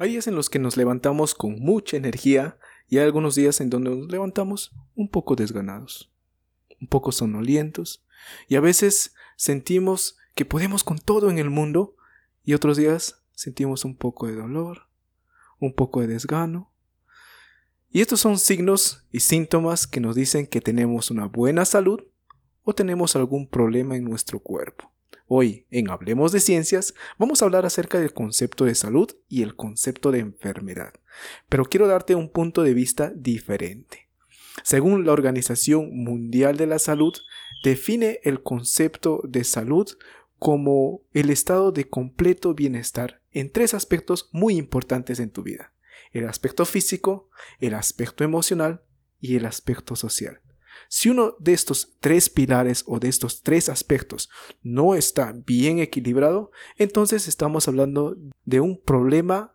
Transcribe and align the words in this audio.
Hay 0.00 0.10
días 0.10 0.28
en 0.28 0.36
los 0.36 0.48
que 0.48 0.60
nos 0.60 0.76
levantamos 0.76 1.34
con 1.34 1.58
mucha 1.58 1.96
energía 1.96 2.56
y 2.88 2.98
hay 2.98 3.04
algunos 3.04 3.34
días 3.34 3.60
en 3.60 3.68
donde 3.68 3.90
nos 3.90 4.08
levantamos 4.08 4.70
un 4.94 5.08
poco 5.08 5.34
desganados, 5.34 6.08
un 6.80 6.86
poco 6.86 7.10
sonolientos 7.10 8.04
y 8.46 8.54
a 8.54 8.60
veces 8.60 9.12
sentimos 9.34 10.16
que 10.36 10.44
podemos 10.44 10.84
con 10.84 10.98
todo 10.98 11.30
en 11.30 11.38
el 11.38 11.50
mundo 11.50 11.96
y 12.44 12.54
otros 12.54 12.76
días 12.76 13.24
sentimos 13.32 13.84
un 13.84 13.96
poco 13.96 14.28
de 14.28 14.36
dolor, 14.36 14.86
un 15.58 15.74
poco 15.74 16.00
de 16.00 16.06
desgano. 16.06 16.70
Y 17.90 18.00
estos 18.00 18.20
son 18.20 18.38
signos 18.38 19.04
y 19.10 19.18
síntomas 19.18 19.88
que 19.88 19.98
nos 19.98 20.14
dicen 20.14 20.46
que 20.46 20.60
tenemos 20.60 21.10
una 21.10 21.26
buena 21.26 21.64
salud 21.64 22.04
o 22.62 22.72
tenemos 22.72 23.16
algún 23.16 23.48
problema 23.48 23.96
en 23.96 24.04
nuestro 24.04 24.38
cuerpo. 24.38 24.92
Hoy, 25.30 25.66
en 25.70 25.90
Hablemos 25.90 26.32
de 26.32 26.40
Ciencias, 26.40 26.94
vamos 27.18 27.42
a 27.42 27.44
hablar 27.44 27.66
acerca 27.66 28.00
del 28.00 28.14
concepto 28.14 28.64
de 28.64 28.74
salud 28.74 29.10
y 29.28 29.42
el 29.42 29.56
concepto 29.56 30.10
de 30.10 30.20
enfermedad, 30.20 30.94
pero 31.50 31.66
quiero 31.66 31.86
darte 31.86 32.14
un 32.14 32.30
punto 32.30 32.62
de 32.62 32.72
vista 32.72 33.12
diferente. 33.14 34.08
Según 34.64 35.04
la 35.04 35.12
Organización 35.12 35.94
Mundial 36.02 36.56
de 36.56 36.66
la 36.66 36.78
Salud, 36.78 37.12
define 37.62 38.20
el 38.22 38.42
concepto 38.42 39.20
de 39.22 39.44
salud 39.44 39.86
como 40.38 41.02
el 41.12 41.28
estado 41.28 41.72
de 41.72 41.90
completo 41.90 42.54
bienestar 42.54 43.20
en 43.30 43.52
tres 43.52 43.74
aspectos 43.74 44.30
muy 44.32 44.56
importantes 44.56 45.20
en 45.20 45.30
tu 45.30 45.42
vida. 45.42 45.74
El 46.10 46.26
aspecto 46.26 46.64
físico, 46.64 47.28
el 47.60 47.74
aspecto 47.74 48.24
emocional 48.24 48.80
y 49.20 49.36
el 49.36 49.44
aspecto 49.44 49.94
social. 49.94 50.40
Si 50.88 51.08
uno 51.08 51.34
de 51.38 51.52
estos 51.52 51.96
tres 52.00 52.28
pilares 52.30 52.84
o 52.86 52.98
de 52.98 53.08
estos 53.08 53.42
tres 53.42 53.68
aspectos 53.68 54.30
no 54.62 54.94
está 54.94 55.32
bien 55.32 55.78
equilibrado, 55.78 56.50
entonces 56.76 57.28
estamos 57.28 57.68
hablando 57.68 58.16
de 58.44 58.60
un 58.60 58.80
problema 58.80 59.54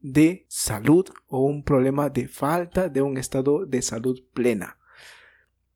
de 0.00 0.46
salud 0.48 1.06
o 1.26 1.40
un 1.40 1.64
problema 1.64 2.10
de 2.10 2.28
falta 2.28 2.88
de 2.88 3.02
un 3.02 3.16
estado 3.16 3.64
de 3.66 3.82
salud 3.82 4.22
plena. 4.32 4.78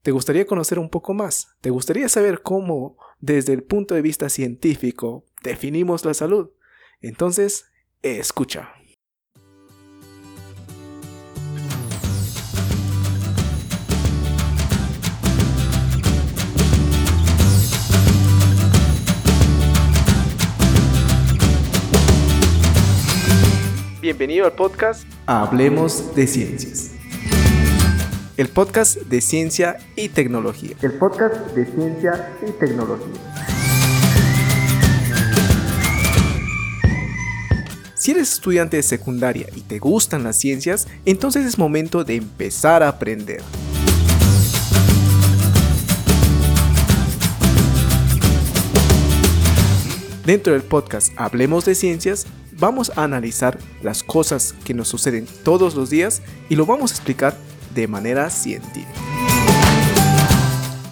¿Te 0.02 0.12
gustaría 0.12 0.46
conocer 0.46 0.78
un 0.78 0.90
poco 0.90 1.14
más? 1.14 1.56
¿Te 1.60 1.70
gustaría 1.70 2.08
saber 2.08 2.42
cómo, 2.42 2.96
desde 3.20 3.52
el 3.52 3.62
punto 3.62 3.94
de 3.94 4.02
vista 4.02 4.28
científico, 4.28 5.26
definimos 5.42 6.04
la 6.04 6.14
salud? 6.14 6.50
Entonces, 7.00 7.66
escucha. 8.02 8.77
Bienvenido 24.08 24.46
al 24.46 24.52
podcast 24.52 25.06
Hablemos 25.26 26.14
de 26.14 26.26
Ciencias. 26.26 26.92
El 28.38 28.48
podcast 28.48 28.96
de 28.96 29.20
ciencia 29.20 29.76
y 29.96 30.08
tecnología. 30.08 30.74
El 30.80 30.92
podcast 30.94 31.34
de 31.54 31.66
ciencia 31.66 32.34
y 32.40 32.50
tecnología. 32.52 33.20
Si 37.96 38.12
eres 38.12 38.32
estudiante 38.32 38.78
de 38.78 38.82
secundaria 38.82 39.46
y 39.54 39.60
te 39.60 39.78
gustan 39.78 40.24
las 40.24 40.36
ciencias, 40.36 40.88
entonces 41.04 41.44
es 41.44 41.58
momento 41.58 42.02
de 42.02 42.16
empezar 42.16 42.82
a 42.82 42.88
aprender. 42.88 43.42
Dentro 50.24 50.52
del 50.52 50.62
podcast 50.62 51.12
Hablemos 51.16 51.64
de 51.64 51.74
Ciencias, 51.74 52.26
vamos 52.58 52.92
a 52.96 53.04
analizar 53.04 53.58
las 53.82 54.02
cosas 54.02 54.54
que 54.64 54.74
nos 54.74 54.88
suceden 54.88 55.26
todos 55.44 55.74
los 55.74 55.90
días 55.90 56.22
y 56.48 56.56
lo 56.56 56.66
vamos 56.66 56.90
a 56.90 56.94
explicar 56.94 57.36
de 57.74 57.86
manera 57.86 58.28
científica. 58.30 58.88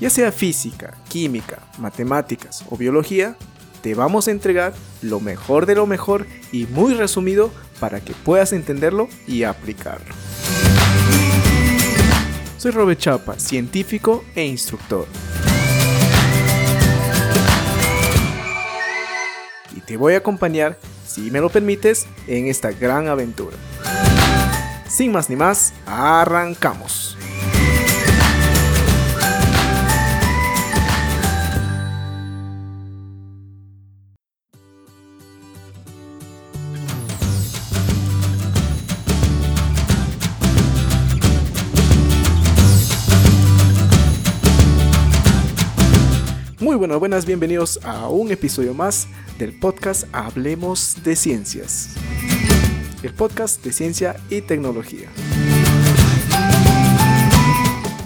Ya 0.00 0.10
sea 0.10 0.30
física, 0.30 0.94
química, 1.08 1.58
matemáticas 1.78 2.64
o 2.70 2.76
biología, 2.76 3.36
te 3.82 3.94
vamos 3.94 4.28
a 4.28 4.30
entregar 4.30 4.74
lo 5.02 5.20
mejor 5.20 5.66
de 5.66 5.74
lo 5.74 5.86
mejor 5.86 6.26
y 6.52 6.66
muy 6.66 6.94
resumido 6.94 7.50
para 7.80 8.00
que 8.00 8.12
puedas 8.12 8.52
entenderlo 8.52 9.08
y 9.26 9.44
aplicarlo. 9.44 10.14
Soy 12.58 12.72
Robert 12.72 13.00
Chapa, 13.00 13.38
científico 13.38 14.24
e 14.34 14.44
instructor. 14.44 15.06
Y 19.74 19.80
te 19.80 19.96
voy 19.96 20.14
a 20.14 20.18
acompañar 20.18 20.78
si 21.06 21.30
me 21.30 21.40
lo 21.40 21.48
permites, 21.48 22.06
en 22.26 22.48
esta 22.48 22.72
gran 22.72 23.08
aventura. 23.08 23.56
Sin 24.88 25.12
más 25.12 25.30
ni 25.30 25.36
más, 25.36 25.72
arrancamos. 25.86 27.16
Muy 46.76 46.80
buenas, 46.80 46.98
buenas, 46.98 47.24
bienvenidos 47.24 47.80
a 47.84 48.10
un 48.10 48.30
episodio 48.30 48.74
más 48.74 49.08
del 49.38 49.54
podcast 49.54 50.04
Hablemos 50.12 51.02
de 51.02 51.16
Ciencias. 51.16 51.94
El 53.02 53.14
podcast 53.14 53.64
de 53.64 53.72
ciencia 53.72 54.16
y 54.28 54.42
tecnología. 54.42 55.08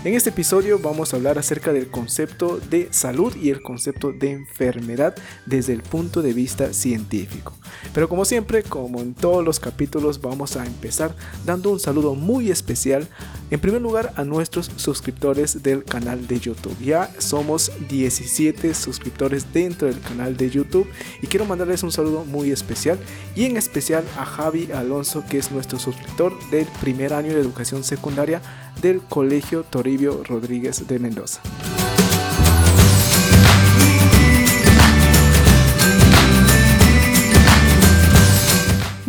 En 0.02 0.14
este 0.14 0.30
episodio 0.30 0.78
vamos 0.78 1.12
a 1.12 1.16
hablar 1.16 1.38
acerca 1.38 1.74
del 1.74 1.90
concepto 1.90 2.58
de 2.70 2.88
salud 2.90 3.36
y 3.36 3.50
el 3.50 3.60
concepto 3.60 4.12
de 4.12 4.30
enfermedad 4.30 5.14
desde 5.44 5.74
el 5.74 5.82
punto 5.82 6.22
de 6.22 6.32
vista 6.32 6.72
científico. 6.72 7.52
Pero 7.92 8.08
como 8.08 8.24
siempre, 8.24 8.62
como 8.62 9.02
en 9.02 9.12
todos 9.12 9.44
los 9.44 9.60
capítulos, 9.60 10.22
vamos 10.22 10.56
a 10.56 10.64
empezar 10.64 11.14
dando 11.44 11.70
un 11.70 11.80
saludo 11.80 12.14
muy 12.14 12.50
especial, 12.50 13.08
en 13.50 13.60
primer 13.60 13.82
lugar 13.82 14.14
a 14.16 14.24
nuestros 14.24 14.70
suscriptores 14.76 15.62
del 15.62 15.84
canal 15.84 16.26
de 16.26 16.40
YouTube. 16.40 16.78
Ya 16.80 17.10
somos 17.18 17.70
17 17.90 18.72
suscriptores 18.72 19.52
dentro 19.52 19.86
del 19.86 20.00
canal 20.00 20.34
de 20.34 20.48
YouTube 20.48 20.88
y 21.20 21.26
quiero 21.26 21.44
mandarles 21.44 21.82
un 21.82 21.92
saludo 21.92 22.24
muy 22.24 22.50
especial 22.52 22.98
y 23.36 23.44
en 23.44 23.58
especial 23.58 24.04
a 24.16 24.24
Javi 24.24 24.72
Alonso, 24.72 25.24
que 25.28 25.36
es 25.36 25.52
nuestro 25.52 25.78
suscriptor 25.78 26.32
del 26.48 26.66
primer 26.80 27.12
año 27.12 27.34
de 27.34 27.40
educación 27.40 27.84
secundaria 27.84 28.40
del 28.80 29.00
Colegio 29.00 29.62
Toribio 29.62 30.22
Rodríguez 30.24 30.86
de 30.86 30.98
Mendoza. 30.98 31.40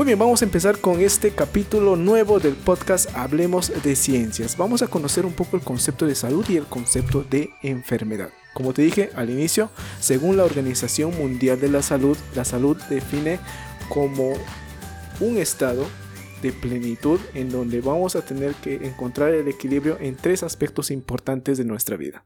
Muy 0.01 0.07
bien, 0.07 0.17
vamos 0.17 0.41
a 0.41 0.45
empezar 0.45 0.79
con 0.79 0.99
este 0.99 1.29
capítulo 1.29 1.95
nuevo 1.95 2.39
del 2.39 2.55
podcast 2.55 3.15
Hablemos 3.15 3.71
de 3.83 3.95
Ciencias. 3.95 4.57
Vamos 4.57 4.81
a 4.81 4.87
conocer 4.87 5.27
un 5.27 5.33
poco 5.33 5.57
el 5.57 5.63
concepto 5.63 6.07
de 6.07 6.15
salud 6.15 6.43
y 6.49 6.57
el 6.57 6.65
concepto 6.65 7.23
de 7.23 7.51
enfermedad. 7.61 8.29
Como 8.55 8.73
te 8.73 8.81
dije 8.81 9.11
al 9.15 9.29
inicio, 9.29 9.69
según 9.99 10.37
la 10.37 10.43
Organización 10.43 11.15
Mundial 11.15 11.61
de 11.61 11.69
la 11.69 11.83
Salud, 11.83 12.17
la 12.33 12.45
salud 12.45 12.77
define 12.89 13.39
como 13.89 14.33
un 15.19 15.37
estado 15.37 15.85
de 16.41 16.51
plenitud 16.51 17.19
en 17.33 17.49
donde 17.49 17.81
vamos 17.81 18.15
a 18.15 18.25
tener 18.25 18.53
que 18.55 18.75
encontrar 18.75 19.33
el 19.33 19.47
equilibrio 19.47 19.97
en 19.99 20.15
tres 20.15 20.43
aspectos 20.43 20.91
importantes 20.91 21.57
de 21.57 21.65
nuestra 21.65 21.97
vida. 21.97 22.25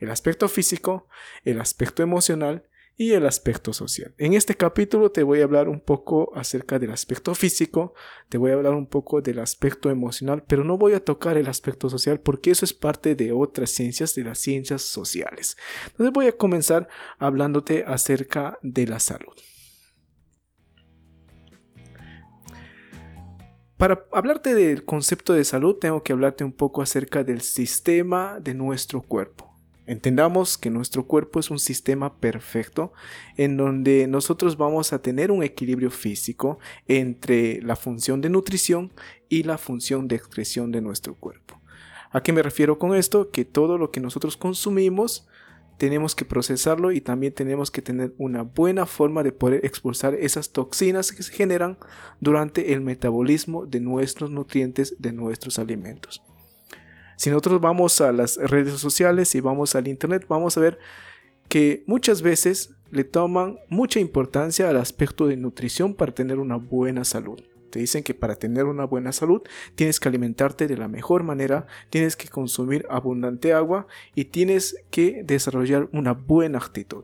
El 0.00 0.10
aspecto 0.10 0.48
físico, 0.48 1.08
el 1.44 1.60
aspecto 1.60 2.02
emocional 2.02 2.64
y 2.96 3.12
el 3.12 3.26
aspecto 3.26 3.72
social. 3.72 4.14
En 4.18 4.34
este 4.34 4.56
capítulo 4.56 5.10
te 5.10 5.24
voy 5.24 5.40
a 5.40 5.44
hablar 5.44 5.68
un 5.68 5.80
poco 5.80 6.32
acerca 6.36 6.78
del 6.78 6.92
aspecto 6.92 7.34
físico, 7.34 7.94
te 8.28 8.38
voy 8.38 8.52
a 8.52 8.54
hablar 8.54 8.74
un 8.74 8.86
poco 8.86 9.20
del 9.20 9.40
aspecto 9.40 9.90
emocional, 9.90 10.44
pero 10.46 10.62
no 10.62 10.78
voy 10.78 10.92
a 10.92 11.04
tocar 11.04 11.36
el 11.36 11.48
aspecto 11.48 11.90
social 11.90 12.20
porque 12.20 12.52
eso 12.52 12.64
es 12.64 12.72
parte 12.72 13.14
de 13.16 13.32
otras 13.32 13.70
ciencias, 13.70 14.14
de 14.14 14.24
las 14.24 14.38
ciencias 14.38 14.82
sociales. 14.82 15.56
Entonces 15.86 16.12
voy 16.12 16.26
a 16.26 16.36
comenzar 16.36 16.88
hablándote 17.18 17.84
acerca 17.86 18.58
de 18.62 18.86
la 18.86 19.00
salud. 19.00 19.34
Para 23.76 24.06
hablarte 24.12 24.54
del 24.54 24.84
concepto 24.84 25.32
de 25.32 25.44
salud, 25.44 25.76
tengo 25.76 26.02
que 26.02 26.12
hablarte 26.12 26.44
un 26.44 26.52
poco 26.52 26.80
acerca 26.80 27.24
del 27.24 27.40
sistema 27.40 28.38
de 28.40 28.54
nuestro 28.54 29.02
cuerpo. 29.02 29.52
Entendamos 29.86 30.56
que 30.56 30.70
nuestro 30.70 31.06
cuerpo 31.06 31.40
es 31.40 31.50
un 31.50 31.58
sistema 31.58 32.16
perfecto 32.18 32.92
en 33.36 33.56
donde 33.56 34.06
nosotros 34.06 34.56
vamos 34.56 34.92
a 34.92 35.02
tener 35.02 35.30
un 35.30 35.42
equilibrio 35.42 35.90
físico 35.90 36.58
entre 36.86 37.60
la 37.62 37.76
función 37.76 38.22
de 38.22 38.30
nutrición 38.30 38.92
y 39.28 39.42
la 39.42 39.58
función 39.58 40.08
de 40.08 40.16
excreción 40.16 40.72
de 40.72 40.80
nuestro 40.80 41.16
cuerpo. 41.16 41.60
¿A 42.12 42.22
qué 42.22 42.32
me 42.32 42.42
refiero 42.42 42.78
con 42.78 42.94
esto? 42.94 43.30
Que 43.30 43.44
todo 43.44 43.76
lo 43.76 43.90
que 43.90 44.00
nosotros 44.00 44.36
consumimos 44.36 45.26
tenemos 45.78 46.14
que 46.14 46.24
procesarlo 46.24 46.92
y 46.92 47.00
también 47.00 47.32
tenemos 47.32 47.70
que 47.70 47.82
tener 47.82 48.14
una 48.18 48.42
buena 48.42 48.86
forma 48.86 49.22
de 49.22 49.32
poder 49.32 49.64
expulsar 49.64 50.14
esas 50.14 50.50
toxinas 50.50 51.12
que 51.12 51.22
se 51.22 51.32
generan 51.32 51.78
durante 52.20 52.72
el 52.72 52.80
metabolismo 52.80 53.66
de 53.66 53.80
nuestros 53.80 54.30
nutrientes, 54.30 54.96
de 54.98 55.12
nuestros 55.12 55.58
alimentos. 55.58 56.22
Si 57.16 57.30
nosotros 57.30 57.60
vamos 57.60 58.00
a 58.00 58.12
las 58.12 58.36
redes 58.36 58.78
sociales 58.78 59.34
y 59.34 59.40
vamos 59.40 59.74
al 59.74 59.88
internet, 59.88 60.26
vamos 60.28 60.56
a 60.56 60.60
ver 60.60 60.78
que 61.48 61.84
muchas 61.86 62.22
veces 62.22 62.74
le 62.90 63.04
toman 63.04 63.58
mucha 63.68 64.00
importancia 64.00 64.68
al 64.68 64.76
aspecto 64.76 65.26
de 65.26 65.36
nutrición 65.36 65.94
para 65.94 66.12
tener 66.12 66.38
una 66.38 66.56
buena 66.56 67.04
salud. 67.04 67.40
Te 67.74 67.80
dicen 67.80 68.04
que 68.04 68.14
para 68.14 68.36
tener 68.36 68.66
una 68.66 68.84
buena 68.84 69.10
salud 69.10 69.42
tienes 69.74 69.98
que 69.98 70.08
alimentarte 70.08 70.68
de 70.68 70.76
la 70.76 70.86
mejor 70.86 71.24
manera, 71.24 71.66
tienes 71.90 72.14
que 72.14 72.28
consumir 72.28 72.86
abundante 72.88 73.52
agua 73.52 73.88
y 74.14 74.26
tienes 74.26 74.76
que 74.92 75.24
desarrollar 75.24 75.88
una 75.90 76.12
buena 76.12 76.58
actitud. 76.58 77.02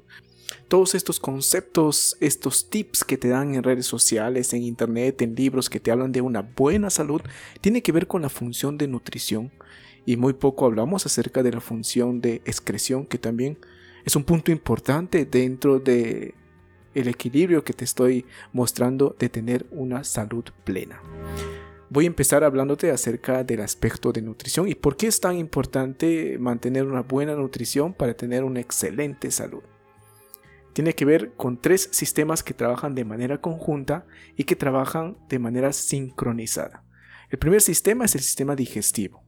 Todos 0.68 0.94
estos 0.94 1.18
conceptos, 1.18 2.16
estos 2.20 2.70
tips 2.70 3.02
que 3.02 3.18
te 3.18 3.30
dan 3.30 3.56
en 3.56 3.64
redes 3.64 3.86
sociales, 3.86 4.54
en 4.54 4.62
internet, 4.62 5.20
en 5.22 5.34
libros 5.34 5.68
que 5.68 5.80
te 5.80 5.90
hablan 5.90 6.12
de 6.12 6.20
una 6.20 6.42
buena 6.42 6.88
salud, 6.88 7.20
tiene 7.60 7.82
que 7.82 7.90
ver 7.90 8.06
con 8.06 8.22
la 8.22 8.28
función 8.28 8.78
de 8.78 8.86
nutrición 8.86 9.50
y 10.06 10.16
muy 10.16 10.34
poco 10.34 10.66
hablamos 10.66 11.04
acerca 11.04 11.42
de 11.42 11.50
la 11.50 11.60
función 11.60 12.20
de 12.20 12.42
excreción 12.44 13.06
que 13.06 13.18
también 13.18 13.58
es 14.04 14.14
un 14.14 14.22
punto 14.22 14.52
importante 14.52 15.24
dentro 15.24 15.80
de 15.80 16.34
el 16.94 17.08
equilibrio 17.08 17.64
que 17.64 17.72
te 17.72 17.84
estoy 17.84 18.26
mostrando 18.52 19.16
de 19.18 19.28
tener 19.28 19.66
una 19.70 20.04
salud 20.04 20.44
plena. 20.64 21.00
Voy 21.88 22.04
a 22.04 22.06
empezar 22.06 22.44
hablándote 22.44 22.90
acerca 22.90 23.42
del 23.42 23.60
aspecto 23.60 24.12
de 24.12 24.22
nutrición 24.22 24.68
y 24.68 24.76
por 24.76 24.96
qué 24.96 25.08
es 25.08 25.20
tan 25.20 25.36
importante 25.36 26.38
mantener 26.38 26.86
una 26.86 27.02
buena 27.02 27.34
nutrición 27.34 27.94
para 27.94 28.14
tener 28.14 28.44
una 28.44 28.60
excelente 28.60 29.30
salud. 29.32 29.62
Tiene 30.72 30.94
que 30.94 31.04
ver 31.04 31.32
con 31.32 31.60
tres 31.60 31.88
sistemas 31.90 32.44
que 32.44 32.54
trabajan 32.54 32.94
de 32.94 33.04
manera 33.04 33.40
conjunta 33.40 34.06
y 34.36 34.44
que 34.44 34.54
trabajan 34.54 35.16
de 35.28 35.40
manera 35.40 35.72
sincronizada. 35.72 36.84
El 37.28 37.38
primer 37.40 37.60
sistema 37.60 38.04
es 38.04 38.14
el 38.14 38.20
sistema 38.20 38.54
digestivo. 38.54 39.24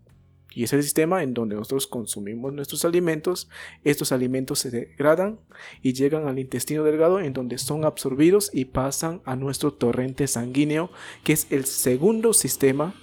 Y 0.55 0.65
es 0.65 0.73
el 0.73 0.83
sistema 0.83 1.23
en 1.23 1.35
donde 1.35 1.57
nosotros 1.57 1.87
consumimos 1.87 2.53
nuestros 2.53 2.85
alimentos. 2.85 3.49
Estos 3.85 4.13
alimentos 4.13 4.59
se 4.59 4.71
degradan 4.71 5.41
y 5.83 5.93
llegan 5.93 6.29
al 6.29 6.39
intestino 6.39 6.85
delgado 6.85 7.21
en 7.21 7.33
donde 7.33 7.59
son 7.59 7.85
absorbidos 7.85 8.51
y 8.53 8.67
pasan 8.67 9.23
a 9.25 9.37
nuestro 9.37 9.73
torrente 9.73 10.27
sanguíneo, 10.27 10.91
que 11.25 11.33
es 11.33 11.47
el 11.51 11.65
segundo 11.65 12.33
sistema 12.33 12.95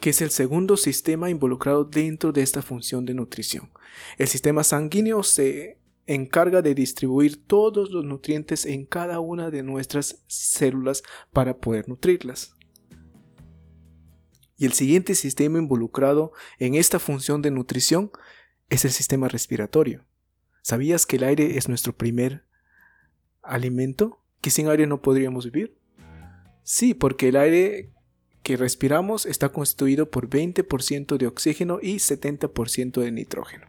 que 0.00 0.10
es 0.10 0.20
el 0.20 0.30
segundo 0.30 0.76
sistema 0.76 1.30
involucrado 1.30 1.84
dentro 1.84 2.32
de 2.32 2.42
esta 2.42 2.60
función 2.60 3.06
de 3.06 3.14
nutrición. 3.14 3.70
El 4.18 4.26
sistema 4.26 4.64
sanguíneo 4.64 5.22
se 5.22 5.78
encarga 6.06 6.62
de 6.62 6.74
distribuir 6.74 7.46
todos 7.46 7.90
los 7.92 8.04
nutrientes 8.04 8.66
en 8.66 8.84
cada 8.84 9.20
una 9.20 9.50
de 9.50 9.62
nuestras 9.62 10.22
células 10.26 11.04
para 11.32 11.56
poder 11.56 11.88
nutrirlas. 11.88 12.56
Y 14.62 14.64
el 14.64 14.74
siguiente 14.74 15.16
sistema 15.16 15.58
involucrado 15.58 16.30
en 16.60 16.76
esta 16.76 17.00
función 17.00 17.42
de 17.42 17.50
nutrición 17.50 18.12
es 18.70 18.84
el 18.84 18.92
sistema 18.92 19.26
respiratorio. 19.26 20.04
¿Sabías 20.62 21.04
que 21.04 21.16
el 21.16 21.24
aire 21.24 21.58
es 21.58 21.68
nuestro 21.68 21.96
primer 21.96 22.44
alimento? 23.42 24.22
¿Que 24.40 24.50
sin 24.50 24.68
aire 24.68 24.86
no 24.86 25.02
podríamos 25.02 25.46
vivir? 25.46 25.76
Sí, 26.62 26.94
porque 26.94 27.30
el 27.30 27.38
aire 27.38 27.90
que 28.42 28.56
respiramos 28.56 29.26
está 29.26 29.50
constituido 29.50 30.10
por 30.10 30.28
20% 30.28 31.16
de 31.16 31.26
oxígeno 31.26 31.78
y 31.80 31.96
70% 31.96 33.00
de 33.00 33.12
nitrógeno. 33.12 33.66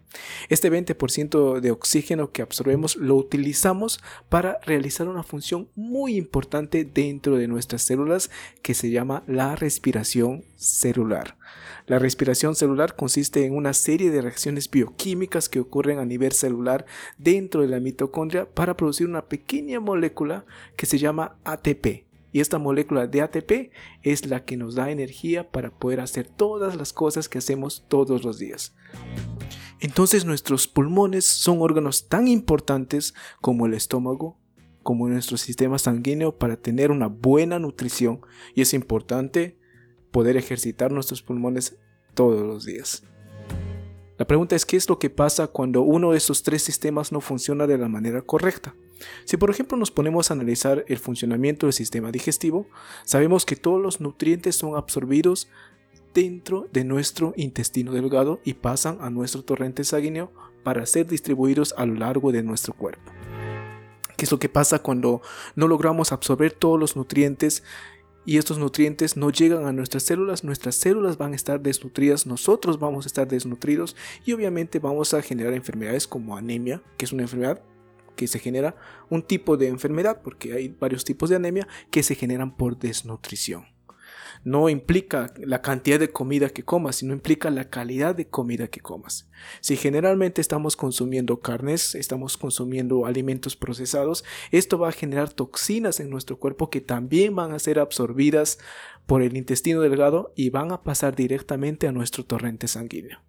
Este 0.49 0.71
20% 0.71 1.59
de 1.59 1.71
oxígeno 1.71 2.31
que 2.31 2.41
absorbemos 2.41 2.95
lo 2.95 3.15
utilizamos 3.15 3.99
para 4.29 4.59
realizar 4.65 5.07
una 5.07 5.23
función 5.23 5.69
muy 5.75 6.15
importante 6.15 6.85
dentro 6.85 7.37
de 7.37 7.47
nuestras 7.47 7.83
células 7.83 8.29
que 8.61 8.73
se 8.73 8.89
llama 8.89 9.23
la 9.27 9.55
respiración 9.55 10.43
celular. 10.55 11.37
La 11.85 11.99
respiración 11.99 12.55
celular 12.55 12.95
consiste 12.95 13.45
en 13.45 13.55
una 13.55 13.73
serie 13.73 14.09
de 14.09 14.21
reacciones 14.21 14.71
bioquímicas 14.71 15.49
que 15.49 15.59
ocurren 15.59 15.99
a 15.99 16.05
nivel 16.05 16.31
celular 16.31 16.85
dentro 17.17 17.61
de 17.61 17.67
la 17.67 17.79
mitocondria 17.79 18.45
para 18.45 18.77
producir 18.77 19.07
una 19.07 19.25
pequeña 19.25 19.79
molécula 19.79 20.45
que 20.77 20.85
se 20.85 20.97
llama 20.97 21.35
ATP 21.43 22.05
y 22.33 22.41
esta 22.41 22.57
molécula 22.57 23.07
de 23.07 23.21
ATP 23.21 23.71
es 24.01 24.25
la 24.25 24.43
que 24.43 24.57
nos 24.57 24.75
da 24.75 24.91
energía 24.91 25.51
para 25.51 25.69
poder 25.69 26.01
hacer 26.01 26.27
todas 26.27 26.75
las 26.75 26.91
cosas 26.91 27.29
que 27.29 27.37
hacemos 27.37 27.85
todos 27.87 28.25
los 28.25 28.39
días. 28.39 28.75
Entonces 29.79 30.25
nuestros 30.25 30.67
pulmones 30.67 31.25
son 31.25 31.61
órganos 31.61 32.09
tan 32.09 32.27
importantes 32.27 33.13
como 33.39 33.67
el 33.67 33.75
estómago, 33.75 34.39
como 34.81 35.07
nuestro 35.07 35.37
sistema 35.37 35.77
sanguíneo 35.77 36.37
para 36.37 36.57
tener 36.57 36.89
una 36.89 37.07
buena 37.07 37.59
nutrición 37.59 38.21
y 38.55 38.61
es 38.61 38.73
importante 38.73 39.57
poder 40.11 40.35
ejercitar 40.35 40.91
nuestros 40.91 41.21
pulmones 41.21 41.77
todos 42.15 42.41
los 42.41 42.65
días. 42.65 43.03
La 44.17 44.25
pregunta 44.25 44.55
es 44.55 44.65
qué 44.65 44.77
es 44.77 44.89
lo 44.89 44.99
que 44.99 45.09
pasa 45.09 45.47
cuando 45.47 45.81
uno 45.81 46.11
de 46.11 46.17
esos 46.17 46.43
tres 46.43 46.63
sistemas 46.63 47.11
no 47.11 47.21
funciona 47.21 47.67
de 47.67 47.77
la 47.77 47.89
manera 47.89 48.21
correcta. 48.21 48.75
Si 49.25 49.37
por 49.37 49.49
ejemplo 49.49 49.77
nos 49.77 49.91
ponemos 49.91 50.29
a 50.29 50.33
analizar 50.33 50.85
el 50.87 50.97
funcionamiento 50.97 51.65
del 51.65 51.73
sistema 51.73 52.11
digestivo, 52.11 52.67
sabemos 53.03 53.45
que 53.45 53.55
todos 53.55 53.81
los 53.81 54.01
nutrientes 54.01 54.55
son 54.55 54.75
absorbidos 54.75 55.47
dentro 56.13 56.67
de 56.71 56.83
nuestro 56.83 57.33
intestino 57.37 57.91
delgado 57.91 58.39
y 58.43 58.53
pasan 58.53 58.97
a 59.01 59.09
nuestro 59.09 59.43
torrente 59.43 59.83
sanguíneo 59.83 60.31
para 60.63 60.85
ser 60.85 61.07
distribuidos 61.07 61.73
a 61.77 61.85
lo 61.85 61.95
largo 61.95 62.31
de 62.31 62.43
nuestro 62.43 62.73
cuerpo. 62.73 63.11
¿Qué 64.15 64.25
es 64.25 64.31
lo 64.31 64.39
que 64.39 64.49
pasa 64.49 64.79
cuando 64.79 65.21
no 65.55 65.67
logramos 65.67 66.11
absorber 66.11 66.51
todos 66.53 66.79
los 66.79 66.95
nutrientes 66.95 67.63
y 68.25 68.37
estos 68.37 68.57
nutrientes 68.57 69.17
no 69.17 69.31
llegan 69.31 69.65
a 69.65 69.73
nuestras 69.73 70.03
células, 70.03 70.43
nuestras 70.43 70.75
células 70.75 71.17
van 71.17 71.33
a 71.33 71.35
estar 71.35 71.59
desnutridas, 71.59 72.25
nosotros 72.25 72.79
vamos 72.79 73.05
a 73.05 73.07
estar 73.07 73.27
desnutridos 73.27 73.95
y 74.23 74.31
obviamente 74.33 74.79
vamos 74.79 75.13
a 75.13 75.21
generar 75.21 75.53
enfermedades 75.53 76.07
como 76.07 76.37
anemia, 76.37 76.81
que 76.97 77.05
es 77.05 77.11
una 77.11 77.23
enfermedad 77.23 77.61
que 78.15 78.27
se 78.27 78.39
genera 78.39 78.75
un 79.09 79.23
tipo 79.23 79.57
de 79.57 79.67
enfermedad, 79.67 80.21
porque 80.23 80.53
hay 80.53 80.67
varios 80.69 81.05
tipos 81.05 81.29
de 81.29 81.35
anemia 81.35 81.67
que 81.91 82.03
se 82.03 82.15
generan 82.15 82.55
por 82.55 82.77
desnutrición. 82.77 83.65
No 84.43 84.67
implica 84.67 85.33
la 85.37 85.61
cantidad 85.61 85.99
de 85.99 86.11
comida 86.11 86.49
que 86.49 86.63
comas, 86.63 86.97
sino 86.97 87.13
implica 87.13 87.49
la 87.49 87.69
calidad 87.69 88.13
de 88.13 88.27
comida 88.27 88.67
que 88.67 88.81
comas. 88.81 89.29
Si 89.61 89.77
generalmente 89.77 90.41
estamos 90.41 90.75
consumiendo 90.75 91.39
carnes, 91.39 91.95
estamos 91.95 92.35
consumiendo 92.35 93.05
alimentos 93.05 93.55
procesados, 93.55 94.25
esto 94.51 94.77
va 94.77 94.89
a 94.89 94.93
generar 94.93 95.31
toxinas 95.31 96.01
en 96.01 96.09
nuestro 96.09 96.39
cuerpo 96.39 96.69
que 96.69 96.81
también 96.81 97.35
van 97.35 97.53
a 97.53 97.59
ser 97.59 97.79
absorbidas 97.79 98.59
por 99.05 99.21
el 99.21 99.37
intestino 99.37 99.81
delgado 99.81 100.33
y 100.35 100.49
van 100.49 100.71
a 100.71 100.83
pasar 100.83 101.15
directamente 101.15 101.87
a 101.87 101.93
nuestro 101.93 102.25
torrente 102.25 102.67
sanguíneo. 102.67 103.19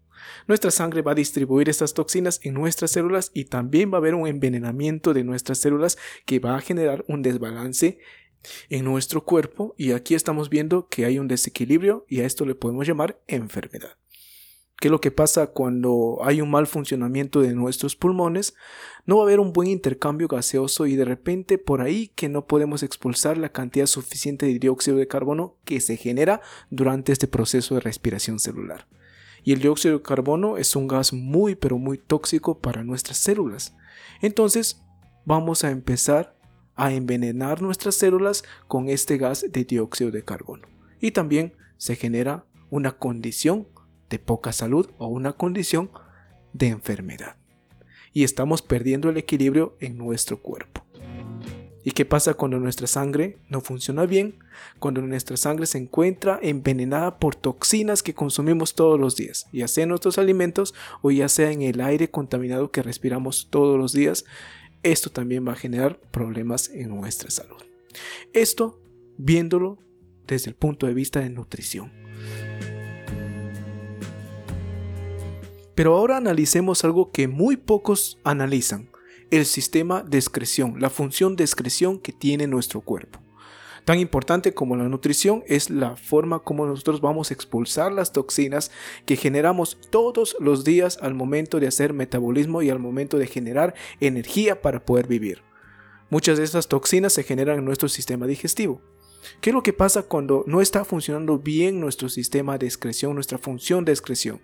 Nuestra 0.47 0.71
sangre 0.71 1.02
va 1.02 1.12
a 1.12 1.16
distribuir 1.16 1.69
estas 1.69 1.95
toxinas 1.95 2.40
en 2.43 2.54
nuestras 2.54 2.90
células 2.90 3.31
y 3.35 3.45
también 3.45 3.90
va 3.90 3.97
a 3.97 3.99
haber 3.99 4.14
un 4.14 4.26
envenenamiento 4.26 5.14
de 5.14 5.25
nuestras 5.25 5.59
células 5.59 5.99
que 6.26 6.38
va 6.38 6.57
a 6.57 6.61
generar 6.61 7.04
un 7.09 7.23
desbalance 7.23 7.99
en 8.69 8.85
nuestro 8.85 9.25
cuerpo 9.25 9.75
y 9.78 9.93
aquí 9.93 10.14
estamos 10.14 10.50
viendo 10.50 10.88
que 10.88 11.04
hay 11.04 11.19
un 11.19 11.28
desequilibrio 11.28 12.04
y 12.09 12.21
a 12.21 12.26
esto 12.26 12.45
le 12.45 12.54
podemos 12.54 12.87
llamar 12.87 13.21
enfermedad. 13.26 13.97
¿Qué 14.85 14.88
es 14.88 14.93
lo 14.93 15.00
que 15.00 15.12
pasa 15.12 15.47
cuando 15.47 16.19
hay 16.23 16.40
un 16.40 16.50
mal 16.50 16.66
funcionamiento 16.66 17.40
de 17.40 17.54
nuestros 17.54 17.97
pulmones? 17.97 18.54
No 19.07 19.16
va 19.16 19.23
a 19.23 19.26
haber 19.26 19.40
un 19.40 19.52
buen 19.52 19.69
intercambio 19.69 20.28
gaseoso 20.28 20.87
y 20.87 20.97
de 20.97 21.04
repente 21.04 21.59
por 21.59 21.81
ahí 21.81 22.09
que 22.09 22.28
no 22.28 22.47
podemos 22.47 22.83
expulsar 22.83 23.38
la 23.38 23.50
cantidad 23.50 23.87
suficiente 23.87 24.47
de 24.47 24.59
dióxido 24.59 24.97
de 24.97 25.07
carbono 25.07 25.57
que 25.64 25.81
se 25.81 25.97
genera 25.97 26.43
durante 26.71 27.12
este 27.12 27.28
proceso 27.28 27.76
de 27.76 27.81
respiración 27.81 28.40
celular. 28.40 28.87
Y 29.44 29.52
el 29.52 29.60
dióxido 29.60 29.98
de 29.98 30.02
carbono 30.02 30.56
es 30.56 30.74
un 30.74 30.88
gas 30.88 31.12
muy 31.12 31.54
pero 31.54 31.78
muy 31.78 31.98
tóxico 31.98 32.58
para 32.58 32.82
nuestras 32.82 33.18
células. 33.18 33.76
Entonces 34.22 34.82
vamos 35.24 35.64
a 35.64 35.70
empezar 35.70 36.36
a 36.74 36.92
envenenar 36.92 37.62
nuestras 37.62 37.94
células 37.94 38.42
con 38.66 38.88
este 38.88 39.18
gas 39.18 39.44
de 39.48 39.64
dióxido 39.64 40.10
de 40.10 40.24
carbono. 40.24 40.66
Y 41.00 41.12
también 41.12 41.54
se 41.76 41.94
genera 41.94 42.46
una 42.70 42.92
condición 42.92 43.68
de 44.08 44.18
poca 44.18 44.52
salud 44.52 44.90
o 44.98 45.06
una 45.06 45.34
condición 45.34 45.90
de 46.52 46.68
enfermedad. 46.68 47.36
Y 48.12 48.24
estamos 48.24 48.62
perdiendo 48.62 49.10
el 49.10 49.16
equilibrio 49.16 49.76
en 49.80 49.98
nuestro 49.98 50.40
cuerpo. 50.40 50.84
¿Y 51.85 51.91
qué 51.91 52.07
pasa 52.07 52.33
cuando 52.33 52.59
nuestra 52.59 52.87
sangre 52.87 53.37
no 53.50 53.61
funciona 53.61 54.07
bien? 54.07 54.38
Cuando 54.79 55.03
nuestra 55.03 55.37
sangre 55.37 55.67
se 55.67 55.76
encuentra 55.76 56.38
envenenada 56.43 57.19
por 57.19 57.37
toxinas 57.37 58.03
que 58.03 58.14
consumimos 58.14 58.75
todos 58.75 58.99
los 58.99 59.17
días, 59.17 59.47
ya 59.53 59.69
sea 59.69 59.83
en 59.83 59.91
nuestros 59.91 60.17
alimentos 60.17 60.75
o 61.03 61.11
ya 61.11 61.29
sea 61.29 61.53
en 61.53 61.61
el 61.61 61.83
aire 61.83 62.11
contaminado 62.11 62.71
que 62.71 62.83
respiramos 62.83 63.49
todos 63.50 63.79
los 63.79 63.93
días, 63.93 64.25
esto 64.83 65.11
también 65.11 65.47
va 65.47 65.53
a 65.53 65.57
generar 65.57 65.99
problemas 66.11 66.71
en 66.71 66.88
nuestra 66.88 67.31
salud. 67.31 67.62
Esto 68.33 68.81
viéndolo 69.19 69.79
desde 70.26 70.50
el 70.50 70.57
punto 70.57 70.87
de 70.87 70.95
vista 70.95 71.21
de 71.21 71.29
nutrición. 71.29 71.93
Pero 75.75 75.97
ahora 75.97 76.17
analicemos 76.17 76.85
algo 76.85 77.11
que 77.11 77.29
muy 77.29 77.57
pocos 77.57 78.19
analizan, 78.25 78.88
el 79.31 79.47
sistema 79.47 80.02
de 80.02 80.19
excreción, 80.19 80.81
la 80.81 80.90
función 80.90 81.37
de 81.37 81.45
excreción 81.45 81.99
que 81.99 82.12
tiene 82.12 82.47
nuestro 82.47 82.81
cuerpo. 82.81 83.21
Tan 83.85 83.99
importante 83.99 84.54
como 84.54 84.76
la 84.76 84.88
nutrición 84.88 85.45
es 85.47 85.69
la 85.69 85.97
forma 85.97 86.38
como 86.38 86.64
nosotros 86.64 87.02
vamos 87.02 87.31
a 87.31 87.35
expulsar 87.35 87.93
las 87.93 88.12
toxinas 88.12 88.71
que 89.04 89.16
generamos 89.16 89.76
todos 89.90 90.37
los 90.40 90.64
días 90.64 90.99
al 91.02 91.14
momento 91.14 91.61
de 91.61 91.66
hacer 91.66 91.93
metabolismo 91.93 92.62
y 92.62 92.71
al 92.71 92.78
momento 92.78 93.19
de 93.19 93.26
generar 93.26 93.75
energía 94.00 94.62
para 94.62 94.87
poder 94.87 95.07
vivir. 95.07 95.43
Muchas 96.09 96.38
de 96.38 96.45
estas 96.45 96.69
toxinas 96.69 97.12
se 97.12 97.25
generan 97.25 97.59
en 97.59 97.64
nuestro 97.66 97.90
sistema 97.90 98.26
digestivo. 98.26 98.81
¿Qué 99.43 99.50
es 99.50 99.54
lo 99.54 99.62
que 99.62 99.73
pasa 99.73 100.02
cuando 100.02 100.45
no 100.47 100.62
está 100.62 100.85
funcionando 100.85 101.38
bien 101.38 101.81
nuestro 101.81 102.09
sistema 102.09 102.57
de 102.57 102.66
excreción, 102.66 103.14
nuestra 103.14 103.38
función 103.38 103.85
de 103.85 103.93
excreción? 103.93 104.40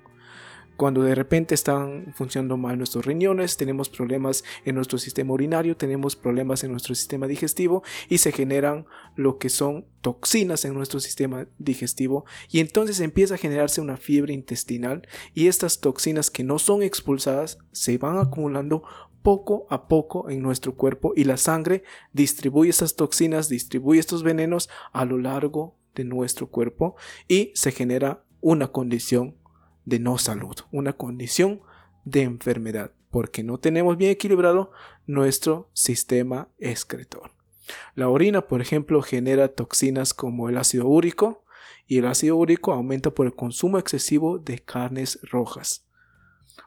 Cuando 0.81 1.03
de 1.03 1.15
repente 1.15 1.55
están 1.55 2.15
funcionando 2.17 2.57
mal 2.57 2.79
nuestros 2.79 3.05
riñones, 3.05 3.59
tenemos 3.59 3.91
problemas 3.91 4.45
en 4.65 4.77
nuestro 4.77 4.97
sistema 4.97 5.35
urinario, 5.35 5.77
tenemos 5.77 6.17
problemas 6.17 6.65
en 6.65 6.71
nuestro 6.71 6.95
sistema 6.95 7.27
digestivo 7.27 7.83
y 8.09 8.17
se 8.17 8.33
generan 8.33 8.87
lo 9.15 9.37
que 9.37 9.51
son 9.51 9.85
toxinas 10.01 10.65
en 10.65 10.73
nuestro 10.73 10.99
sistema 10.99 11.47
digestivo. 11.59 12.25
Y 12.51 12.61
entonces 12.61 13.01
empieza 13.01 13.35
a 13.35 13.37
generarse 13.37 13.83
una 13.83 13.99
fiebre 13.99 14.33
intestinal 14.33 15.07
y 15.35 15.49
estas 15.49 15.81
toxinas 15.81 16.31
que 16.31 16.45
no 16.45 16.59
son 16.59 16.83
expulsadas 16.83 17.59
se 17.73 17.99
van 17.99 18.17
acumulando 18.17 18.83
poco 19.21 19.67
a 19.69 19.87
poco 19.87 20.31
en 20.31 20.41
nuestro 20.41 20.77
cuerpo 20.77 21.13
y 21.15 21.25
la 21.25 21.37
sangre 21.37 21.83
distribuye 22.15 22.71
estas 22.71 22.97
toxinas, 22.97 23.51
distribuye 23.51 24.01
estos 24.01 24.23
venenos 24.23 24.71
a 24.95 25.05
lo 25.05 25.19
largo 25.19 25.77
de 25.95 26.05
nuestro 26.05 26.49
cuerpo 26.49 26.97
y 27.29 27.53
se 27.55 27.71
genera 27.71 28.25
una 28.41 28.69
condición 28.69 29.37
de 29.91 29.99
no 29.99 30.17
salud, 30.17 30.55
una 30.73 30.95
condición 30.95 31.61
de 32.05 32.23
enfermedad, 32.23 32.93
porque 33.11 33.43
no 33.43 33.59
tenemos 33.59 33.99
bien 33.99 34.13
equilibrado 34.13 34.71
nuestro 35.07 35.69
sistema 35.75 36.49
excretor. 36.59 37.33
La 37.95 38.09
orina, 38.09 38.47
por 38.47 38.63
ejemplo, 38.63 39.03
genera 39.03 39.49
toxinas 39.49 40.15
como 40.15 40.49
el 40.49 40.57
ácido 40.57 40.87
úrico 40.87 41.45
y 41.87 41.99
el 41.99 42.07
ácido 42.07 42.37
úrico 42.37 42.73
aumenta 42.73 43.11
por 43.11 43.27
el 43.27 43.35
consumo 43.35 43.79
excesivo 43.79 44.39
de 44.39 44.61
carnes 44.61 45.19
rojas. 45.23 45.85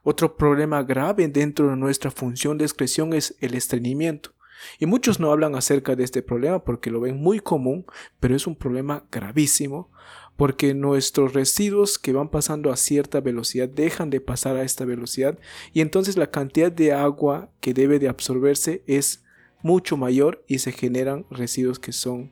Otro 0.04 0.36
problema 0.36 0.84
grave 0.84 1.28
dentro 1.30 1.70
de 1.70 1.78
nuestra 1.78 2.12
función 2.12 2.58
de 2.58 2.66
excreción 2.66 3.14
es 3.14 3.36
el 3.40 3.56
estreñimiento. 3.56 4.32
Y 4.80 4.86
muchos 4.86 5.20
no 5.20 5.32
hablan 5.32 5.56
acerca 5.56 5.96
de 5.96 6.04
este 6.04 6.22
problema 6.22 6.64
porque 6.64 6.92
lo 6.92 7.02
ven 7.02 7.18
muy 7.22 7.40
común, 7.40 7.86
pero 8.20 8.36
es 8.36 8.48
un 8.48 8.56
problema 8.56 9.06
gravísimo 9.12 9.92
porque 10.36 10.74
nuestros 10.74 11.34
residuos 11.34 12.00
que 12.00 12.14
van 12.14 12.30
pasando 12.30 12.72
a 12.72 12.78
cierta 12.78 13.22
velocidad 13.22 13.70
dejan 13.70 14.10
de 14.10 14.22
pasar 14.22 14.56
a 14.58 14.64
esta 14.64 14.86
velocidad 14.86 15.38
y 15.74 15.82
entonces 15.82 16.18
la 16.18 16.32
cantidad 16.32 16.72
de 16.72 16.94
agua 16.94 17.52
que 17.60 17.74
debe 17.74 18.00
de 18.00 18.10
absorberse 18.10 18.84
es 18.88 19.24
mucho 19.62 19.98
mayor 19.98 20.44
y 20.48 20.60
se 20.60 20.72
generan 20.72 21.26
residuos 21.30 21.80
que 21.80 21.94
son 21.94 22.32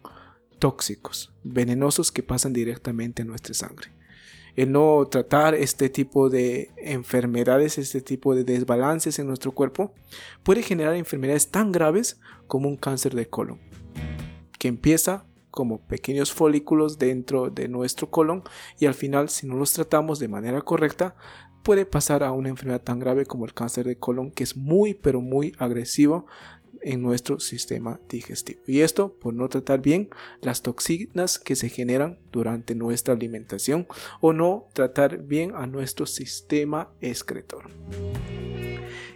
tóxicos, 0.59 1.33
venenosos 1.43 2.11
que 2.11 2.23
pasan 2.23 2.53
directamente 2.53 3.23
a 3.23 3.25
nuestra 3.25 3.53
sangre. 3.53 3.91
El 4.55 4.71
no 4.73 5.07
tratar 5.09 5.55
este 5.55 5.89
tipo 5.89 6.29
de 6.29 6.71
enfermedades, 6.77 7.77
este 7.77 8.01
tipo 8.01 8.35
de 8.35 8.43
desbalances 8.43 9.17
en 9.17 9.27
nuestro 9.27 9.53
cuerpo, 9.53 9.93
puede 10.43 10.61
generar 10.61 10.95
enfermedades 10.95 11.49
tan 11.49 11.71
graves 11.71 12.19
como 12.47 12.67
un 12.67 12.75
cáncer 12.75 13.15
de 13.15 13.27
colon, 13.27 13.59
que 14.59 14.67
empieza 14.67 15.25
como 15.51 15.81
pequeños 15.81 16.31
folículos 16.31 16.97
dentro 16.97 17.49
de 17.49 17.67
nuestro 17.67 18.09
colon 18.09 18.43
y 18.79 18.85
al 18.87 18.93
final 18.93 19.29
si 19.29 19.45
no 19.45 19.55
los 19.55 19.73
tratamos 19.73 20.19
de 20.19 20.27
manera 20.27 20.61
correcta 20.61 21.15
puede 21.63 21.85
pasar 21.85 22.23
a 22.23 22.31
una 22.31 22.49
enfermedad 22.49 22.81
tan 22.81 22.99
grave 22.99 23.25
como 23.25 23.45
el 23.45 23.53
cáncer 23.53 23.85
de 23.85 23.97
colon 23.97 24.31
que 24.31 24.43
es 24.43 24.57
muy 24.57 24.93
pero 24.93 25.21
muy 25.21 25.53
agresivo 25.59 26.25
en 26.81 27.01
nuestro 27.01 27.39
sistema 27.39 27.99
digestivo. 28.09 28.61
Y 28.65 28.81
esto 28.81 29.13
por 29.13 29.33
no 29.33 29.49
tratar 29.49 29.81
bien 29.81 30.09
las 30.41 30.61
toxinas 30.61 31.39
que 31.39 31.55
se 31.55 31.69
generan 31.69 32.17
durante 32.31 32.75
nuestra 32.75 33.13
alimentación 33.13 33.87
o 34.19 34.33
no 34.33 34.67
tratar 34.73 35.19
bien 35.19 35.53
a 35.55 35.67
nuestro 35.67 36.05
sistema 36.05 36.89
excretor. 37.01 37.69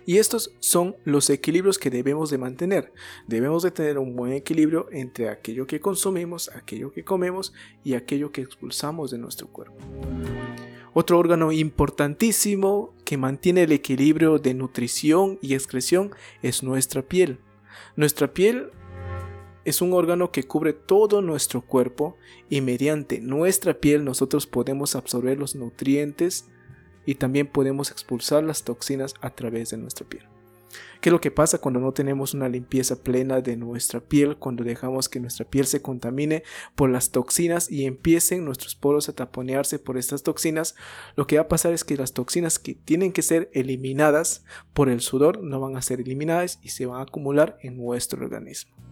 Y 0.05 0.17
estos 0.17 0.53
son 0.59 0.95
los 1.03 1.29
equilibrios 1.29 1.79
que 1.79 1.89
debemos 1.89 2.29
de 2.29 2.37
mantener. 2.37 2.93
Debemos 3.27 3.63
de 3.63 3.71
tener 3.71 3.97
un 3.97 4.15
buen 4.15 4.33
equilibrio 4.33 4.87
entre 4.91 5.29
aquello 5.29 5.65
que 5.65 5.79
consumimos, 5.79 6.49
aquello 6.55 6.91
que 6.91 7.03
comemos 7.03 7.53
y 7.83 7.95
aquello 7.95 8.31
que 8.31 8.41
expulsamos 8.41 9.09
de 9.11 9.17
nuestro 9.17 9.47
cuerpo. 9.47 9.77
Otro 10.93 11.19
órgano 11.19 11.51
importantísimo 11.51 12.93
que 13.03 13.17
mantiene 13.17 13.63
el 13.63 13.71
equilibrio 13.71 14.37
de 14.37 14.53
nutrición 14.53 15.39
y 15.41 15.53
excreción 15.53 16.11
es 16.41 16.63
nuestra 16.63 17.01
piel. 17.01 17.39
Nuestra 17.95 18.31
piel 18.33 18.69
es 19.65 19.81
un 19.81 19.93
órgano 19.93 20.31
que 20.31 20.43
cubre 20.43 20.73
todo 20.73 21.21
nuestro 21.21 21.61
cuerpo 21.61 22.15
y 22.49 22.61
mediante 22.61 23.19
nuestra 23.19 23.73
piel 23.73 24.05
nosotros 24.05 24.45
podemos 24.45 24.95
absorber 24.95 25.39
los 25.39 25.55
nutrientes 25.55 26.45
y 27.05 27.15
también 27.15 27.47
podemos 27.47 27.91
expulsar 27.91 28.43
las 28.43 28.63
toxinas 28.63 29.13
a 29.21 29.29
través 29.29 29.69
de 29.69 29.77
nuestra 29.77 30.07
piel. 30.07 30.25
¿Qué 31.01 31.09
es 31.09 31.13
lo 31.13 31.21
que 31.21 31.31
pasa 31.31 31.59
cuando 31.59 31.79
no 31.79 31.91
tenemos 31.91 32.33
una 32.33 32.49
limpieza 32.49 33.03
plena 33.03 33.41
de 33.41 33.57
nuestra 33.57 33.99
piel? 33.99 34.37
Cuando 34.37 34.63
dejamos 34.63 35.07
que 35.07 35.19
nuestra 35.19 35.45
piel 35.45 35.67
se 35.67 35.81
contamine 35.81 36.43
por 36.73 36.89
las 36.89 37.11
toxinas 37.11 37.69
y 37.69 37.85
empiecen 37.85 38.43
nuestros 38.43 38.75
poros 38.75 39.07
a 39.07 39.13
taponearse 39.13 39.77
por 39.77 39.97
estas 39.97 40.23
toxinas, 40.23 40.75
lo 41.15 41.27
que 41.27 41.37
va 41.37 41.43
a 41.43 41.47
pasar 41.47 41.73
es 41.73 41.83
que 41.83 41.97
las 41.97 42.13
toxinas 42.13 42.59
que 42.59 42.73
tienen 42.73 43.11
que 43.11 43.21
ser 43.21 43.49
eliminadas 43.53 44.45
por 44.73 44.89
el 44.89 45.01
sudor 45.01 45.43
no 45.43 45.59
van 45.59 45.77
a 45.77 45.81
ser 45.81 46.01
eliminadas 46.01 46.59
y 46.63 46.69
se 46.69 46.85
van 46.85 46.99
a 46.99 47.03
acumular 47.03 47.57
en 47.61 47.77
nuestro 47.77 48.25
organismo. 48.25 48.84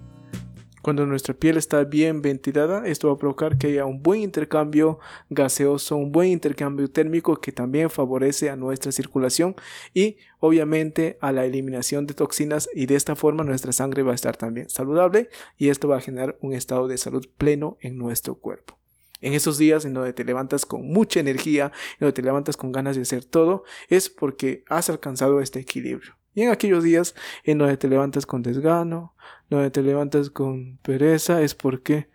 Cuando 0.84 1.06
nuestra 1.06 1.34
piel 1.34 1.56
está 1.56 1.86
bien 1.86 2.22
ventilada, 2.22 2.86
esto 2.86 3.08
va 3.08 3.13
a 3.13 3.18
provocar 3.18 3.58
que 3.58 3.68
haya 3.68 3.86
un 3.86 4.04
buen 4.04 4.20
intercambio 4.20 5.00
gaseoso, 5.30 5.96
un 5.96 6.12
buen 6.12 6.28
intercambio 6.28 6.92
térmico 6.92 7.38
que 7.38 7.54
también 7.54 7.90
favorece 7.90 8.50
a 8.50 8.58
nuestra 8.58 8.92
circulación 8.92 9.56
y 9.94 10.18
obviamente 10.42 11.18
a 11.22 11.32
la 11.32 11.46
eliminación 11.46 12.06
de 12.06 12.16
toxinas 12.16 12.70
y 12.74 12.86
de 12.86 12.96
esta 12.96 13.16
forma 13.16 13.46
nuestra 13.46 13.72
sangre 13.72 14.04
va 14.04 14.12
a 14.12 14.16
estar 14.16 14.36
también 14.36 14.70
saludable 14.70 15.30
y 15.58 15.70
esto 15.70 15.88
va 15.88 16.00
a 16.00 16.02
generar 16.02 16.38
un 16.42 16.54
estado 16.54 16.90
de 16.90 16.98
salud 16.98 17.25
pleno 17.38 17.78
en 17.80 17.98
nuestro 17.98 18.36
cuerpo. 18.36 18.78
En 19.22 19.32
esos 19.32 19.58
días 19.58 19.86
en 19.86 19.94
donde 19.94 20.12
te 20.12 20.25
levantas 20.25 20.66
con 20.66 20.86
mucha 20.86 21.22
energía, 21.22 21.72
en 21.94 22.00
donde 22.02 22.12
te 22.13 22.24
levantas 22.24 22.58
con 22.58 22.74
ganas 22.74 22.98
de 22.98 23.04
hacer 23.04 23.24
todo, 23.24 23.63
es 23.88 24.10
porque 24.10 24.66
has 24.68 24.90
alcanzado 24.90 25.40
este 25.40 25.62
equilibrio. 25.62 26.18
Y 26.36 26.42
en 26.42 26.50
aquellos 26.50 26.84
días 26.84 27.16
en 27.44 27.58
donde 27.58 27.78
te 27.78 27.88
levantas 27.88 28.25
con 28.25 28.42
desgano, 28.42 29.13
donde 29.50 29.72
te 29.72 29.82
levantas 29.82 30.30
con 30.30 30.78
pereza, 30.82 31.42
es 31.42 31.54
porque 31.56 32.08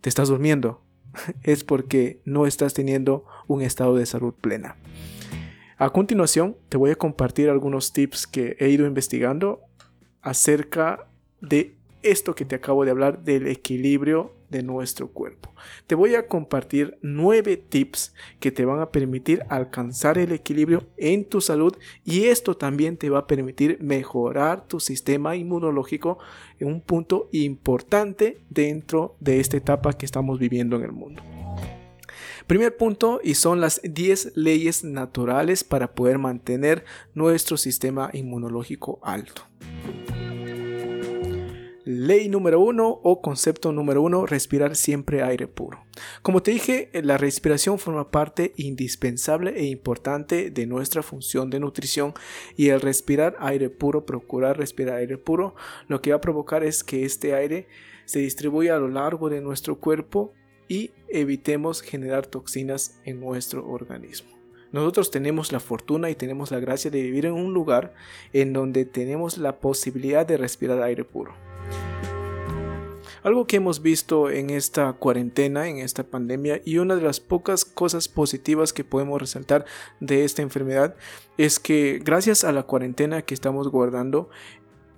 te 0.00 0.08
estás 0.08 0.28
durmiendo. 0.28 0.80
Es 1.42 1.62
porque 1.62 2.20
no 2.24 2.46
estás 2.46 2.74
teniendo 2.74 3.24
un 3.46 3.62
estado 3.62 3.94
de 3.96 4.04
salud 4.04 4.34
plena. 4.34 4.76
A 5.76 5.90
continuación, 5.90 6.56
te 6.68 6.76
voy 6.76 6.90
a 6.90 6.96
compartir 6.96 7.50
algunos 7.50 7.92
tips 7.92 8.26
que 8.26 8.56
he 8.58 8.68
ido 8.68 8.86
investigando 8.86 9.60
acerca 10.22 11.06
de 11.40 11.76
esto 12.04 12.34
que 12.34 12.44
te 12.44 12.54
acabo 12.54 12.84
de 12.84 12.90
hablar 12.90 13.24
del 13.24 13.48
equilibrio 13.48 14.32
de 14.50 14.62
nuestro 14.62 15.08
cuerpo. 15.08 15.52
Te 15.86 15.96
voy 15.96 16.14
a 16.14 16.28
compartir 16.28 16.96
nueve 17.02 17.56
tips 17.56 18.14
que 18.38 18.52
te 18.52 18.64
van 18.64 18.80
a 18.80 18.90
permitir 18.90 19.42
alcanzar 19.48 20.16
el 20.18 20.30
equilibrio 20.30 20.86
en 20.96 21.24
tu 21.24 21.40
salud 21.40 21.76
y 22.04 22.26
esto 22.26 22.56
también 22.56 22.96
te 22.96 23.10
va 23.10 23.20
a 23.20 23.26
permitir 23.26 23.78
mejorar 23.80 24.68
tu 24.68 24.78
sistema 24.78 25.34
inmunológico 25.34 26.18
en 26.60 26.68
un 26.68 26.80
punto 26.80 27.28
importante 27.32 28.38
dentro 28.48 29.16
de 29.18 29.40
esta 29.40 29.56
etapa 29.56 29.94
que 29.94 30.06
estamos 30.06 30.38
viviendo 30.38 30.76
en 30.76 30.82
el 30.82 30.92
mundo. 30.92 31.22
Primer 32.46 32.76
punto 32.76 33.20
y 33.24 33.34
son 33.34 33.60
las 33.60 33.80
10 33.82 34.36
leyes 34.36 34.84
naturales 34.84 35.64
para 35.64 35.94
poder 35.94 36.18
mantener 36.18 36.84
nuestro 37.14 37.56
sistema 37.56 38.10
inmunológico 38.12 39.00
alto. 39.02 39.42
Ley 41.86 42.30
número 42.30 42.60
uno 42.60 42.88
o 42.88 43.20
concepto 43.20 43.70
número 43.70 44.00
uno, 44.00 44.24
respirar 44.24 44.74
siempre 44.74 45.22
aire 45.22 45.46
puro. 45.46 45.84
Como 46.22 46.42
te 46.42 46.52
dije, 46.52 46.88
la 46.94 47.18
respiración 47.18 47.78
forma 47.78 48.10
parte 48.10 48.54
indispensable 48.56 49.52
e 49.54 49.66
importante 49.66 50.50
de 50.50 50.66
nuestra 50.66 51.02
función 51.02 51.50
de 51.50 51.60
nutrición 51.60 52.14
y 52.56 52.70
el 52.70 52.80
respirar 52.80 53.36
aire 53.38 53.68
puro, 53.68 54.06
procurar 54.06 54.56
respirar 54.56 54.96
aire 54.96 55.18
puro, 55.18 55.56
lo 55.86 56.00
que 56.00 56.10
va 56.10 56.16
a 56.16 56.22
provocar 56.22 56.64
es 56.64 56.82
que 56.82 57.04
este 57.04 57.34
aire 57.34 57.68
se 58.06 58.20
distribuya 58.20 58.76
a 58.76 58.80
lo 58.80 58.88
largo 58.88 59.28
de 59.28 59.42
nuestro 59.42 59.78
cuerpo 59.78 60.32
y 60.68 60.92
evitemos 61.08 61.82
generar 61.82 62.26
toxinas 62.26 62.98
en 63.04 63.20
nuestro 63.20 63.68
organismo. 63.68 64.30
Nosotros 64.72 65.10
tenemos 65.10 65.52
la 65.52 65.60
fortuna 65.60 66.08
y 66.08 66.14
tenemos 66.14 66.50
la 66.50 66.60
gracia 66.60 66.90
de 66.90 67.02
vivir 67.02 67.26
en 67.26 67.34
un 67.34 67.52
lugar 67.52 67.92
en 68.32 68.54
donde 68.54 68.86
tenemos 68.86 69.36
la 69.36 69.60
posibilidad 69.60 70.26
de 70.26 70.38
respirar 70.38 70.82
aire 70.82 71.04
puro. 71.04 71.34
Algo 73.22 73.46
que 73.46 73.56
hemos 73.56 73.80
visto 73.80 74.28
en 74.28 74.50
esta 74.50 74.92
cuarentena, 74.92 75.66
en 75.66 75.78
esta 75.78 76.04
pandemia, 76.04 76.60
y 76.62 76.76
una 76.76 76.94
de 76.94 77.00
las 77.00 77.20
pocas 77.20 77.64
cosas 77.64 78.06
positivas 78.06 78.74
que 78.74 78.84
podemos 78.84 79.18
resaltar 79.18 79.64
de 79.98 80.24
esta 80.24 80.42
enfermedad 80.42 80.94
es 81.38 81.58
que 81.58 82.00
gracias 82.04 82.44
a 82.44 82.52
la 82.52 82.64
cuarentena 82.64 83.22
que 83.22 83.32
estamos 83.32 83.68
guardando, 83.68 84.28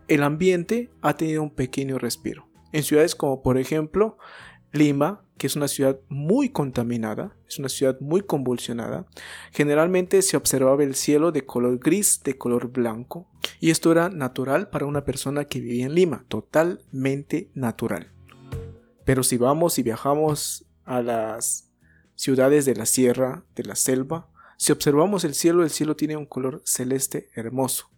el 0.08 0.24
ambiente 0.24 0.90
ha 1.02 1.16
tenido 1.16 1.40
un 1.40 1.50
pequeño 1.50 1.98
respiro. 1.98 2.48
En 2.72 2.82
ciudades 2.82 3.14
como 3.14 3.42
por 3.42 3.58
ejemplo 3.58 4.18
Lima, 4.72 5.25
que 5.38 5.46
es 5.46 5.56
una 5.56 5.68
ciudad 5.68 6.00
muy 6.08 6.48
contaminada, 6.48 7.36
es 7.46 7.58
una 7.58 7.68
ciudad 7.68 7.98
muy 8.00 8.22
convulsionada, 8.22 9.06
generalmente 9.52 10.22
se 10.22 10.36
observaba 10.36 10.82
el 10.82 10.94
cielo 10.94 11.32
de 11.32 11.44
color 11.44 11.78
gris, 11.78 12.22
de 12.24 12.38
color 12.38 12.72
blanco, 12.72 13.28
y 13.60 13.70
esto 13.70 13.92
era 13.92 14.08
natural 14.08 14.70
para 14.70 14.86
una 14.86 15.04
persona 15.04 15.44
que 15.44 15.60
vivía 15.60 15.86
en 15.86 15.94
Lima, 15.94 16.24
totalmente 16.28 17.50
natural. 17.54 18.12
Pero 19.04 19.22
si 19.22 19.36
vamos 19.36 19.78
y 19.78 19.82
viajamos 19.82 20.66
a 20.84 21.02
las 21.02 21.70
ciudades 22.14 22.64
de 22.64 22.74
la 22.74 22.86
sierra, 22.86 23.44
de 23.54 23.64
la 23.64 23.76
selva, 23.76 24.30
si 24.56 24.72
observamos 24.72 25.24
el 25.24 25.34
cielo, 25.34 25.62
el 25.62 25.70
cielo 25.70 25.96
tiene 25.96 26.16
un 26.16 26.26
color 26.26 26.62
celeste 26.64 27.28
hermoso. 27.34 27.90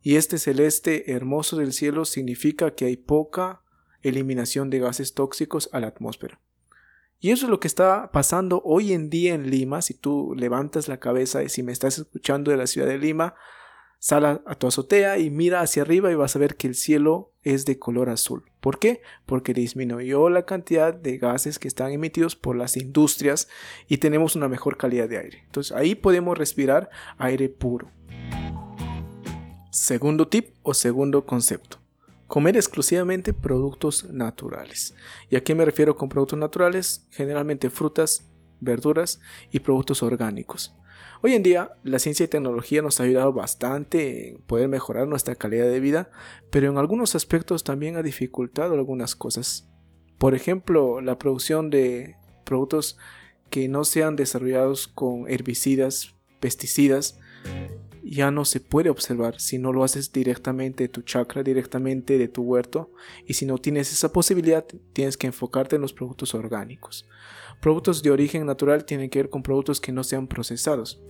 Y 0.00 0.16
este 0.16 0.38
celeste 0.38 1.12
hermoso 1.12 1.56
del 1.56 1.72
cielo 1.72 2.04
significa 2.06 2.74
que 2.74 2.86
hay 2.86 2.96
poca 2.96 3.62
eliminación 4.00 4.70
de 4.70 4.80
gases 4.80 5.14
tóxicos 5.14 5.68
a 5.72 5.80
la 5.80 5.88
atmósfera. 5.88 6.40
Y 7.22 7.30
eso 7.30 7.46
es 7.46 7.50
lo 7.50 7.60
que 7.60 7.68
está 7.68 8.10
pasando 8.10 8.62
hoy 8.64 8.92
en 8.92 9.08
día 9.08 9.34
en 9.34 9.48
Lima. 9.48 9.80
Si 9.80 9.94
tú 9.94 10.34
levantas 10.36 10.88
la 10.88 10.98
cabeza 10.98 11.44
y 11.44 11.48
si 11.48 11.62
me 11.62 11.70
estás 11.70 11.96
escuchando 11.98 12.50
de 12.50 12.56
la 12.56 12.66
ciudad 12.66 12.88
de 12.88 12.98
Lima, 12.98 13.36
sal 14.00 14.42
a 14.44 14.54
tu 14.56 14.66
azotea 14.66 15.18
y 15.18 15.30
mira 15.30 15.60
hacia 15.60 15.82
arriba 15.82 16.10
y 16.10 16.16
vas 16.16 16.34
a 16.34 16.40
ver 16.40 16.56
que 16.56 16.66
el 16.66 16.74
cielo 16.74 17.30
es 17.44 17.64
de 17.64 17.78
color 17.78 18.10
azul. 18.10 18.50
¿Por 18.58 18.80
qué? 18.80 19.02
Porque 19.24 19.54
disminuyó 19.54 20.30
la 20.30 20.46
cantidad 20.46 20.92
de 20.92 21.18
gases 21.18 21.60
que 21.60 21.68
están 21.68 21.92
emitidos 21.92 22.34
por 22.34 22.56
las 22.56 22.76
industrias 22.76 23.46
y 23.86 23.98
tenemos 23.98 24.34
una 24.34 24.48
mejor 24.48 24.76
calidad 24.76 25.08
de 25.08 25.18
aire. 25.18 25.42
Entonces 25.46 25.76
ahí 25.76 25.94
podemos 25.94 26.36
respirar 26.36 26.90
aire 27.18 27.48
puro. 27.48 27.88
Segundo 29.70 30.26
tip 30.26 30.56
o 30.64 30.74
segundo 30.74 31.24
concepto. 31.24 31.81
Comer 32.32 32.56
exclusivamente 32.56 33.34
productos 33.34 34.10
naturales. 34.10 34.94
¿Y 35.28 35.36
a 35.36 35.44
qué 35.44 35.54
me 35.54 35.66
refiero 35.66 35.96
con 35.96 36.08
productos 36.08 36.38
naturales? 36.38 37.06
Generalmente 37.10 37.68
frutas, 37.68 38.26
verduras 38.58 39.20
y 39.50 39.60
productos 39.60 40.02
orgánicos. 40.02 40.74
Hoy 41.20 41.34
en 41.34 41.42
día 41.42 41.72
la 41.84 41.98
ciencia 41.98 42.24
y 42.24 42.28
tecnología 42.28 42.80
nos 42.80 42.98
ha 42.98 43.02
ayudado 43.02 43.34
bastante 43.34 44.30
en 44.30 44.38
poder 44.44 44.68
mejorar 44.68 45.06
nuestra 45.08 45.34
calidad 45.34 45.66
de 45.66 45.78
vida, 45.78 46.10
pero 46.50 46.70
en 46.70 46.78
algunos 46.78 47.14
aspectos 47.14 47.64
también 47.64 47.98
ha 47.98 48.02
dificultado 48.02 48.72
algunas 48.72 49.14
cosas. 49.14 49.68
Por 50.16 50.34
ejemplo, 50.34 51.02
la 51.02 51.18
producción 51.18 51.68
de 51.68 52.16
productos 52.44 52.96
que 53.50 53.68
no 53.68 53.84
sean 53.84 54.16
desarrollados 54.16 54.88
con 54.88 55.28
herbicidas, 55.28 56.14
pesticidas, 56.40 57.20
ya 58.02 58.30
no 58.30 58.44
se 58.44 58.60
puede 58.60 58.90
observar 58.90 59.40
si 59.40 59.58
no 59.58 59.72
lo 59.72 59.84
haces 59.84 60.12
directamente 60.12 60.84
de 60.84 60.88
tu 60.88 61.02
chakra, 61.02 61.42
directamente 61.42 62.18
de 62.18 62.28
tu 62.28 62.42
huerto. 62.42 62.90
Y 63.26 63.34
si 63.34 63.46
no 63.46 63.58
tienes 63.58 63.92
esa 63.92 64.12
posibilidad, 64.12 64.64
tienes 64.92 65.16
que 65.16 65.28
enfocarte 65.28 65.76
en 65.76 65.82
los 65.82 65.92
productos 65.92 66.34
orgánicos. 66.34 67.08
Productos 67.60 68.02
de 68.02 68.10
origen 68.10 68.44
natural 68.44 68.84
tienen 68.84 69.08
que 69.08 69.20
ver 69.20 69.30
con 69.30 69.42
productos 69.42 69.80
que 69.80 69.92
no 69.92 70.02
sean 70.04 70.26
procesados. 70.26 71.00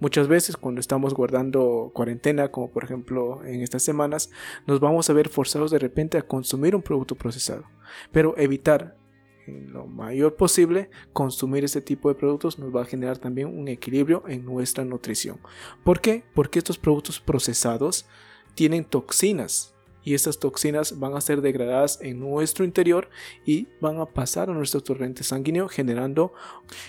Muchas 0.00 0.28
veces 0.28 0.56
cuando 0.56 0.80
estamos 0.80 1.14
guardando 1.14 1.90
cuarentena, 1.94 2.50
como 2.50 2.70
por 2.70 2.84
ejemplo 2.84 3.44
en 3.44 3.62
estas 3.62 3.82
semanas, 3.82 4.30
nos 4.66 4.80
vamos 4.80 5.08
a 5.08 5.12
ver 5.14 5.28
forzados 5.28 5.70
de 5.70 5.78
repente 5.78 6.18
a 6.18 6.22
consumir 6.22 6.76
un 6.76 6.82
producto 6.82 7.14
procesado. 7.14 7.64
Pero 8.12 8.34
evitar 8.36 8.96
en 9.46 9.72
lo 9.72 9.86
mayor 9.86 10.36
posible, 10.36 10.90
consumir 11.12 11.64
este 11.64 11.80
tipo 11.80 12.08
de 12.08 12.14
productos 12.14 12.58
nos 12.58 12.74
va 12.74 12.82
a 12.82 12.86
generar 12.86 13.18
también 13.18 13.48
un 13.48 13.68
equilibrio 13.68 14.22
en 14.28 14.44
nuestra 14.44 14.84
nutrición. 14.84 15.38
¿Por 15.82 16.00
qué? 16.00 16.24
Porque 16.34 16.58
estos 16.58 16.78
productos 16.78 17.20
procesados 17.20 18.06
tienen 18.54 18.84
toxinas 18.84 19.74
y 20.04 20.14
estas 20.14 20.38
toxinas 20.38 20.98
van 20.98 21.16
a 21.16 21.20
ser 21.20 21.40
degradadas 21.40 21.98
en 22.02 22.20
nuestro 22.20 22.64
interior 22.64 23.08
y 23.44 23.68
van 23.80 23.98
a 23.98 24.06
pasar 24.06 24.50
a 24.50 24.52
nuestro 24.52 24.82
torrente 24.82 25.24
sanguíneo 25.24 25.68
generando, 25.68 26.34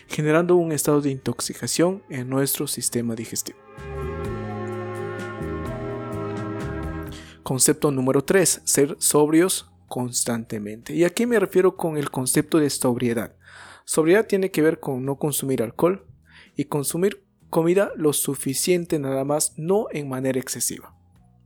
generando 0.07 0.57
un 0.57 0.71
estado 0.71 1.01
de 1.01 1.11
intoxicación 1.11 2.03
en 2.09 2.29
nuestro 2.29 2.67
sistema 2.67 3.15
digestivo. 3.15 3.57
Concepto 7.41 7.91
número 7.91 8.23
3. 8.23 8.61
Ser 8.65 8.95
sobrios 8.99 9.71
constantemente. 9.95 10.93
¿Y 10.93 11.05
a 11.05 11.09
qué 11.09 11.25
me 11.25 11.39
refiero 11.39 11.77
con 11.77 11.95
el 11.95 12.11
concepto 12.11 12.59
de 12.59 12.69
sobriedad? 12.69 13.37
Sobriedad 13.85 14.27
tiene 14.27 14.51
que 14.51 14.61
ver 14.61 14.81
con 14.81 15.05
no 15.05 15.15
consumir 15.15 15.63
alcohol 15.63 16.05
y 16.57 16.65
consumir 16.65 17.23
comida 17.49 17.93
lo 17.95 18.11
suficiente 18.11 18.99
nada 18.99 19.23
más, 19.23 19.53
no 19.55 19.85
en 19.93 20.09
manera 20.09 20.37
excesiva. 20.37 20.93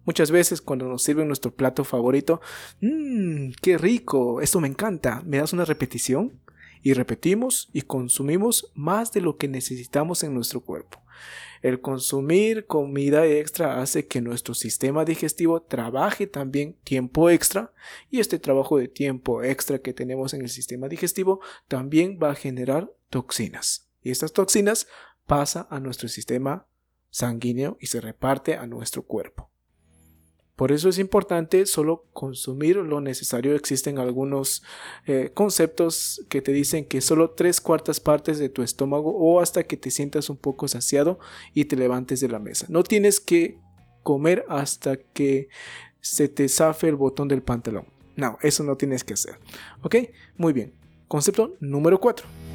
Muchas 0.03 0.31
veces 0.31 0.63
cuando 0.63 0.87
nos 0.87 1.03
sirven 1.03 1.27
nuestro 1.27 1.53
plato 1.53 1.83
favorito, 1.83 2.41
mmm, 2.81 3.51
qué 3.61 3.77
rico, 3.77 4.41
esto 4.41 4.59
me 4.59 4.67
encanta, 4.67 5.21
¿me 5.27 5.37
das 5.37 5.53
una 5.53 5.65
repetición? 5.65 6.41
Y 6.81 6.93
repetimos 6.93 7.69
y 7.71 7.83
consumimos 7.83 8.71
más 8.73 9.11
de 9.11 9.21
lo 9.21 9.37
que 9.37 9.47
necesitamos 9.47 10.23
en 10.23 10.33
nuestro 10.33 10.61
cuerpo. 10.61 11.03
El 11.61 11.81
consumir 11.81 12.65
comida 12.65 13.25
extra 13.25 13.81
hace 13.81 14.07
que 14.07 14.21
nuestro 14.21 14.53
sistema 14.53 15.05
digestivo 15.05 15.61
trabaje 15.61 16.27
también 16.27 16.75
tiempo 16.83 17.29
extra 17.29 17.73
y 18.09 18.19
este 18.19 18.39
trabajo 18.39 18.77
de 18.77 18.87
tiempo 18.87 19.43
extra 19.43 19.79
que 19.79 19.93
tenemos 19.93 20.33
en 20.33 20.41
el 20.41 20.49
sistema 20.49 20.87
digestivo 20.87 21.41
también 21.67 22.19
va 22.21 22.31
a 22.31 22.35
generar 22.35 22.91
toxinas. 23.09 23.89
Y 24.01 24.11
estas 24.11 24.33
toxinas 24.33 24.87
pasan 25.25 25.67
a 25.69 25.79
nuestro 25.79 26.07
sistema 26.07 26.65
sanguíneo 27.09 27.77
y 27.79 27.87
se 27.87 28.01
reparte 28.01 28.55
a 28.55 28.65
nuestro 28.67 29.03
cuerpo. 29.03 29.48
Por 30.59 30.73
eso 30.73 30.89
es 30.89 30.99
importante 30.99 31.65
solo 31.65 32.03
consumir 32.11 32.75
lo 32.75 32.99
necesario. 32.99 33.55
Existen 33.55 33.97
algunos 33.97 34.61
eh, 35.07 35.31
conceptos 35.33 36.25
que 36.27 36.41
te 36.41 36.51
dicen 36.51 36.83
que 36.83 36.99
solo 36.99 37.29
tres 37.29 37.61
cuartas 37.61 38.01
partes 38.01 38.39
de 38.39 38.49
tu 38.49 38.61
estómago 38.61 39.15
o 39.15 39.39
hasta 39.39 39.63
que 39.63 39.77
te 39.77 39.89
sientas 39.89 40.29
un 40.29 40.35
poco 40.35 40.67
saciado 40.67 41.17
y 41.53 41.63
te 41.63 41.77
levantes 41.77 42.19
de 42.19 42.27
la 42.27 42.39
mesa. 42.39 42.65
No 42.67 42.83
tienes 42.83 43.21
que 43.21 43.57
comer 44.03 44.43
hasta 44.49 44.97
que 44.97 45.47
se 46.01 46.27
te 46.27 46.49
zafe 46.49 46.89
el 46.89 46.97
botón 46.97 47.29
del 47.29 47.41
pantalón. 47.41 47.85
No, 48.17 48.37
eso 48.41 48.61
no 48.65 48.75
tienes 48.75 49.05
que 49.05 49.13
hacer. 49.13 49.39
¿Ok? 49.81 49.95
Muy 50.35 50.51
bien. 50.51 50.73
Concepto 51.07 51.55
número 51.61 52.01
4. 52.01 52.48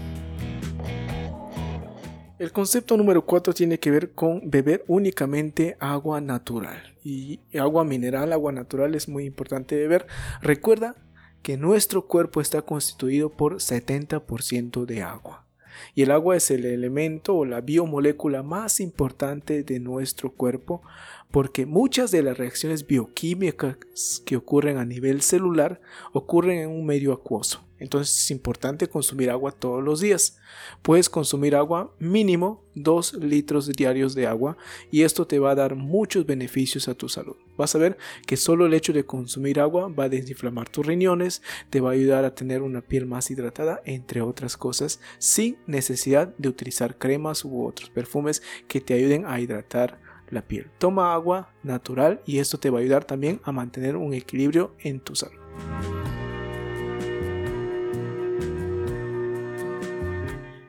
El 2.44 2.52
concepto 2.52 2.98
número 2.98 3.24
4 3.24 3.54
tiene 3.54 3.78
que 3.78 3.90
ver 3.90 4.10
con 4.10 4.50
beber 4.50 4.84
únicamente 4.86 5.78
agua 5.80 6.20
natural. 6.20 6.94
Y 7.02 7.40
agua 7.58 7.84
mineral, 7.84 8.34
agua 8.34 8.52
natural 8.52 8.94
es 8.94 9.08
muy 9.08 9.24
importante 9.24 9.76
beber. 9.76 10.06
Recuerda 10.42 10.94
que 11.40 11.56
nuestro 11.56 12.06
cuerpo 12.06 12.42
está 12.42 12.60
constituido 12.60 13.30
por 13.30 13.54
70% 13.60 14.84
de 14.84 15.02
agua. 15.02 15.46
Y 15.94 16.02
el 16.02 16.10
agua 16.10 16.36
es 16.36 16.50
el 16.50 16.66
elemento 16.66 17.34
o 17.34 17.46
la 17.46 17.62
biomolécula 17.62 18.42
más 18.42 18.78
importante 18.78 19.62
de 19.62 19.80
nuestro 19.80 20.30
cuerpo 20.30 20.82
porque 21.30 21.64
muchas 21.64 22.10
de 22.10 22.22
las 22.22 22.36
reacciones 22.36 22.86
bioquímicas 22.86 23.78
que 24.26 24.36
ocurren 24.36 24.76
a 24.76 24.84
nivel 24.84 25.22
celular 25.22 25.80
ocurren 26.12 26.58
en 26.58 26.68
un 26.68 26.84
medio 26.84 27.14
acuoso. 27.14 27.64
Entonces 27.84 28.18
es 28.18 28.30
importante 28.30 28.88
consumir 28.88 29.30
agua 29.30 29.52
todos 29.52 29.84
los 29.84 30.00
días. 30.00 30.38
Puedes 30.80 31.10
consumir 31.10 31.54
agua 31.54 31.94
mínimo 31.98 32.64
2 32.76 33.18
litros 33.20 33.70
diarios 33.70 34.14
de 34.14 34.26
agua 34.26 34.56
y 34.90 35.02
esto 35.02 35.26
te 35.26 35.38
va 35.38 35.50
a 35.50 35.54
dar 35.54 35.76
muchos 35.76 36.24
beneficios 36.24 36.88
a 36.88 36.94
tu 36.94 37.10
salud. 37.10 37.36
Vas 37.58 37.74
a 37.74 37.78
ver 37.78 37.98
que 38.26 38.38
solo 38.38 38.64
el 38.64 38.72
hecho 38.72 38.94
de 38.94 39.04
consumir 39.04 39.60
agua 39.60 39.88
va 39.88 40.04
a 40.04 40.08
desinflamar 40.08 40.70
tus 40.70 40.86
riñones, 40.86 41.42
te 41.68 41.82
va 41.82 41.90
a 41.90 41.92
ayudar 41.92 42.24
a 42.24 42.34
tener 42.34 42.62
una 42.62 42.80
piel 42.80 43.04
más 43.04 43.30
hidratada, 43.30 43.82
entre 43.84 44.22
otras 44.22 44.56
cosas, 44.56 44.98
sin 45.18 45.58
necesidad 45.66 46.34
de 46.38 46.48
utilizar 46.48 46.96
cremas 46.96 47.44
u 47.44 47.66
otros 47.66 47.90
perfumes 47.90 48.42
que 48.66 48.80
te 48.80 48.94
ayuden 48.94 49.26
a 49.26 49.40
hidratar 49.40 50.00
la 50.30 50.40
piel. 50.40 50.70
Toma 50.78 51.12
agua 51.12 51.52
natural 51.62 52.22
y 52.24 52.38
esto 52.38 52.58
te 52.58 52.70
va 52.70 52.78
a 52.78 52.80
ayudar 52.80 53.04
también 53.04 53.42
a 53.44 53.52
mantener 53.52 53.94
un 53.94 54.14
equilibrio 54.14 54.74
en 54.78 55.00
tu 55.00 55.14
salud. 55.14 55.38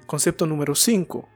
Concepto 0.05 0.45
número 0.45 0.75
5. 0.75 1.27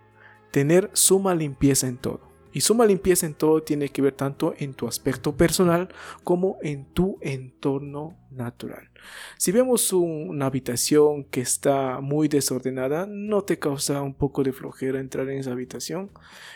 Tener 0.51 0.89
suma 0.93 1.35
limpieza 1.35 1.87
en 1.87 1.97
todo. 1.97 2.21
Y 2.51 2.61
suma 2.61 2.85
limpieza 2.85 3.25
en 3.25 3.35
todo 3.35 3.61
tiene 3.63 3.89
que 3.89 4.01
ver 4.01 4.13
tanto 4.13 4.53
en 4.57 4.73
tu 4.73 4.87
aspecto 4.87 5.37
personal 5.37 5.89
como 6.23 6.57
en 6.61 6.85
tu 6.85 7.17
entorno 7.21 8.17
natural. 8.31 8.89
Si 9.37 9.51
vemos 9.51 9.93
una 9.93 10.45
habitación 10.45 11.23
que 11.23 11.41
está 11.41 11.99
muy 12.01 12.27
desordenada, 12.27 13.05
no 13.07 13.43
te 13.43 13.59
causa 13.59 14.01
un 14.01 14.13
poco 14.13 14.43
de 14.43 14.53
flojera 14.53 14.99
entrar 14.99 15.29
en 15.29 15.39
esa 15.39 15.51
habitación, 15.51 16.11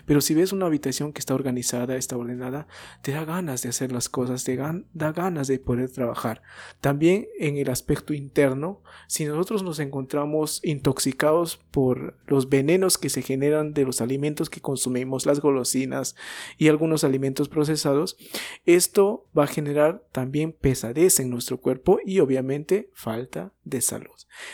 pero 0.05 0.21
si 0.21 0.33
ves 0.33 0.51
una 0.51 0.65
habitación 0.65 1.13
que 1.13 1.19
está 1.19 1.35
organizada, 1.35 1.95
está 1.95 2.17
ordenada, 2.17 2.67
te 3.01 3.11
da 3.11 3.25
ganas 3.25 3.61
de 3.61 3.69
hacer 3.69 3.91
las 3.91 4.09
cosas, 4.09 4.43
te 4.43 4.57
da 4.57 5.11
ganas 5.11 5.47
de 5.47 5.59
poder 5.59 5.89
trabajar. 5.91 6.41
También 6.81 7.27
en 7.39 7.57
el 7.57 7.69
aspecto 7.69 8.13
interno, 8.13 8.81
si 9.07 9.25
nosotros 9.25 9.63
nos 9.63 9.79
encontramos 9.79 10.59
intoxicados 10.63 11.57
por 11.71 12.17
los 12.27 12.49
venenos 12.49 12.97
que 12.97 13.09
se 13.09 13.21
generan 13.21 13.73
de 13.73 13.85
los 13.85 14.01
alimentos 14.01 14.49
que 14.49 14.61
consumimos, 14.61 15.25
las 15.25 15.39
golosinas 15.39 16.15
y 16.57 16.67
algunos 16.67 17.03
alimentos 17.03 17.49
procesados, 17.49 18.17
esto 18.65 19.25
va 19.37 19.45
a 19.45 19.47
generar 19.47 20.03
también 20.11 20.51
pesadez 20.51 21.19
en 21.19 21.29
nuestro 21.29 21.57
cuerpo 21.63 21.99
y 22.05 22.19
obviamente 22.19 22.91
falta 22.93 23.51
de 23.63 23.81
salud. 23.81 24.11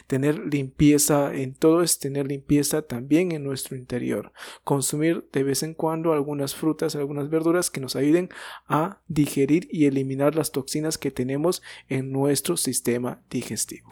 Tener 0.08 0.40
limpieza 0.40 1.36
en 1.36 1.54
todo 1.54 1.84
es 1.84 2.00
tener 2.00 2.28
limpieza 2.28 2.84
también 2.84 3.34
en 3.34 3.44
nuestro 3.44 3.76
interior. 3.76 4.32
Consumir 4.64 5.28
de 5.34 5.44
vez 5.44 5.64
en 5.64 5.74
cuando 5.74 6.14
algunas 6.14 6.56
frutas, 6.56 6.96
algunas 6.96 7.30
verduras 7.30 7.70
que 7.70 7.82
nos 7.82 7.98
ayuden 7.98 8.30
a 8.68 9.02
digerir 9.10 9.68
y 9.70 9.86
eliminar 9.86 10.36
las 10.36 10.54
toxinas 10.54 10.98
que 10.98 11.12
tenemos 11.12 11.62
en 11.90 12.14
nuestro 12.14 12.56
sistema 12.56 13.22
digestivo. 13.30 13.90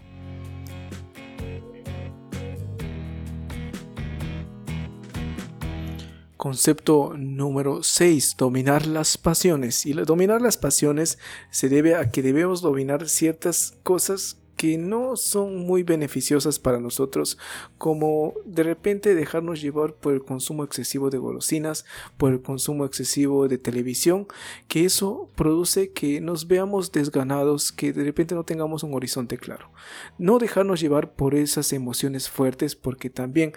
Concepto 6.38 7.16
número 7.18 7.82
6. 7.82 8.36
Dominar 8.38 8.86
las 8.86 9.18
pasiones. 9.18 9.88
Y 9.88 9.94
dominar 9.94 10.40
las 10.40 10.56
pasiones 10.56 11.18
se 11.50 11.68
debe 11.68 11.96
a 11.96 12.12
que 12.12 12.22
debemos 12.22 12.62
dominar 12.62 13.10
ciertas 13.10 13.76
cosas 13.82 14.38
que 14.58 14.78
no 14.78 15.16
son 15.16 15.60
muy 15.66 15.84
beneficiosas 15.84 16.58
para 16.58 16.80
nosotros, 16.80 17.38
como 17.78 18.34
de 18.44 18.64
repente 18.64 19.14
dejarnos 19.14 19.62
llevar 19.62 19.94
por 19.94 20.14
el 20.14 20.26
consumo 20.26 20.64
excesivo 20.64 21.12
de 21.12 21.20
golosinas, 21.20 21.86
por 22.18 22.34
el 22.34 22.42
consumo 22.42 22.84
excesivo 22.84 23.48
de 23.48 23.60
televisión, 23.60 24.26
que 24.68 24.84
eso 24.84 25.30
produce 25.36 25.92
que 25.92 26.22
nos 26.22 26.48
veamos 26.48 26.92
desganados, 26.92 27.72
que 27.72 27.94
de 27.94 28.04
repente 28.04 28.34
no 28.34 28.46
tengamos 28.46 28.82
un 28.82 28.96
horizonte 28.96 29.38
claro. 29.38 29.70
No 30.18 30.40
dejarnos 30.40 30.82
llevar 30.82 31.14
por 31.14 31.36
esas 31.36 31.72
emociones 31.72 32.28
fuertes, 32.28 32.76
porque 32.76 33.12
también 33.12 33.54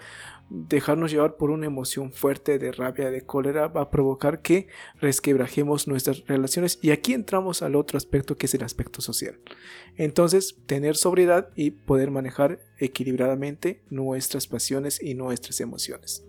dejarnos 0.51 1.11
llevar 1.11 1.37
por 1.37 1.49
una 1.49 1.65
emoción 1.65 2.11
fuerte 2.11 2.59
de 2.59 2.73
rabia, 2.73 3.09
de 3.09 3.21
cólera, 3.21 3.69
va 3.69 3.81
a 3.83 3.89
provocar 3.89 4.41
que 4.41 4.67
resquebrajemos 4.99 5.87
nuestras 5.87 6.27
relaciones. 6.27 6.77
Y 6.81 6.91
aquí 6.91 7.13
entramos 7.13 7.61
al 7.61 7.75
otro 7.75 7.97
aspecto 7.97 8.37
que 8.37 8.47
es 8.47 8.53
el 8.53 8.63
aspecto 8.63 9.01
social. 9.01 9.39
Entonces, 9.95 10.57
tener 10.65 10.97
sobriedad 10.97 11.49
y 11.55 11.71
poder 11.71 12.11
manejar 12.11 12.59
equilibradamente 12.77 13.81
nuestras 13.89 14.47
pasiones 14.47 15.01
y 15.01 15.13
nuestras 15.13 15.61
emociones. 15.61 16.25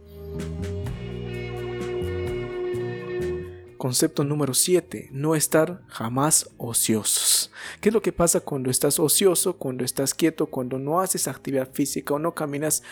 Concepto 3.76 4.22
número 4.22 4.54
7. 4.54 5.08
No 5.10 5.34
estar 5.34 5.82
jamás 5.88 6.48
ociosos. 6.56 7.50
¿Qué 7.80 7.88
es 7.88 7.92
lo 7.92 8.00
que 8.00 8.12
pasa 8.12 8.38
cuando 8.38 8.70
estás 8.70 9.00
ocioso, 9.00 9.54
cuando 9.54 9.84
estás 9.84 10.14
quieto, 10.14 10.46
cuando 10.46 10.78
no 10.78 11.00
haces 11.00 11.26
actividad 11.26 11.68
física 11.72 12.14
o 12.14 12.20
no 12.20 12.32
caminas? 12.32 12.84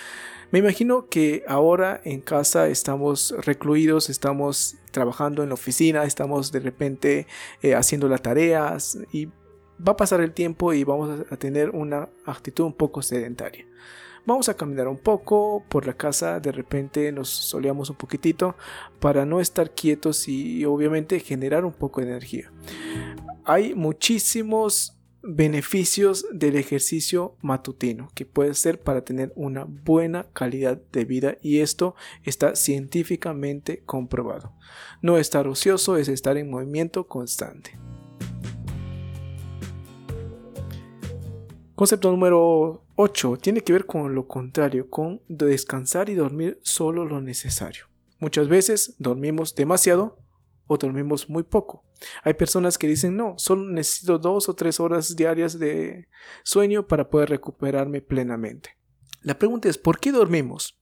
Me 0.51 0.59
imagino 0.59 1.07
que 1.07 1.45
ahora 1.47 2.01
en 2.05 2.21
casa 2.21 2.67
estamos 2.69 3.33
recluidos, 3.39 4.11
estamos 4.11 4.77
trabajando 4.91 5.45
en 5.45 5.51
la 5.51 5.55
oficina, 5.55 6.03
estamos 6.03 6.51
de 6.51 6.59
repente 6.59 7.27
eh, 7.63 7.77
haciendo 7.77 8.09
las 8.09 8.23
tareas 8.23 8.99
y 9.13 9.27
va 9.27 9.93
a 9.93 9.97
pasar 9.97 10.21
el 10.21 10.33
tiempo 10.33 10.73
y 10.73 10.83
vamos 10.83 11.25
a 11.31 11.37
tener 11.37 11.71
una 11.71 12.09
actitud 12.27 12.65
un 12.65 12.73
poco 12.73 13.01
sedentaria. 13.01 13.65
Vamos 14.27 14.49
a 14.49 14.55
caminar 14.55 14.89
un 14.89 14.99
poco 14.99 15.65
por 15.69 15.87
la 15.87 15.95
casa, 15.95 16.41
de 16.41 16.53
repente 16.53 17.11
nos 17.13 17.29
soleamos 17.29 17.89
un 17.89 17.97
poquitito 17.97 18.57
para 18.99 19.25
no 19.25 19.41
estar 19.41 19.71
quietos 19.71 20.27
y 20.27 20.65
obviamente 20.65 21.21
generar 21.21 21.65
un 21.65 21.73
poco 21.73 22.01
de 22.01 22.09
energía. 22.09 22.53
Hay 23.45 23.75
muchísimos 23.75 25.00
beneficios 25.23 26.27
del 26.33 26.57
ejercicio 26.57 27.37
matutino 27.43 28.11
que 28.15 28.25
puede 28.25 28.55
ser 28.55 28.81
para 28.81 29.05
tener 29.05 29.33
una 29.37 29.65
buena 29.65 30.27
calidad 30.33 30.81
de 30.93 31.05
vida 31.05 31.37
y 31.43 31.59
esto 31.61 31.95
está 32.25 32.57
científicamente 32.57 33.83
comprobado. 33.85 34.53
No 35.03 35.19
estar 35.19 35.47
ocioso 35.47 35.97
es 35.97 36.09
estar 36.09 36.37
en 36.37 36.51
movimiento 36.51 37.07
constante. 37.07 37.79
Concepto 41.75 42.11
número 42.11 42.85
8 42.97 43.39
tiene 43.39 43.63
que 43.63 43.73
ver 43.73 43.87
con 43.87 44.15
lo 44.15 44.29
contrario, 44.29 44.91
con 44.91 45.23
descansar 45.29 46.11
y 46.11 46.15
dormir 46.15 46.59
solo 46.63 47.07
lo 47.07 47.23
necesario. 47.23 47.87
Muchas 48.19 48.49
veces 48.49 48.97
dormimos 48.99 49.55
demasiado 49.55 50.19
o 50.73 50.79
dormimos 50.79 51.29
muy 51.29 51.43
poco. 51.43 51.85
Hay 52.23 52.35
personas 52.35 52.79
que 52.79 52.87
dicen, 52.87 53.17
no, 53.17 53.35
solo 53.39 53.69
necesito 53.69 54.21
dos 54.21 54.49
o 54.49 54.55
tres 54.55 54.79
horas 54.79 55.17
diarias 55.17 55.59
de 55.59 56.07
sueño 56.45 56.87
para 56.87 57.11
poder 57.11 57.29
recuperarme 57.29 58.03
plenamente. 58.03 58.79
La 59.21 59.37
pregunta 59.37 59.69
es, 59.69 59.79
¿por 59.79 59.99
qué 59.99 60.13
dormimos? 60.13 60.80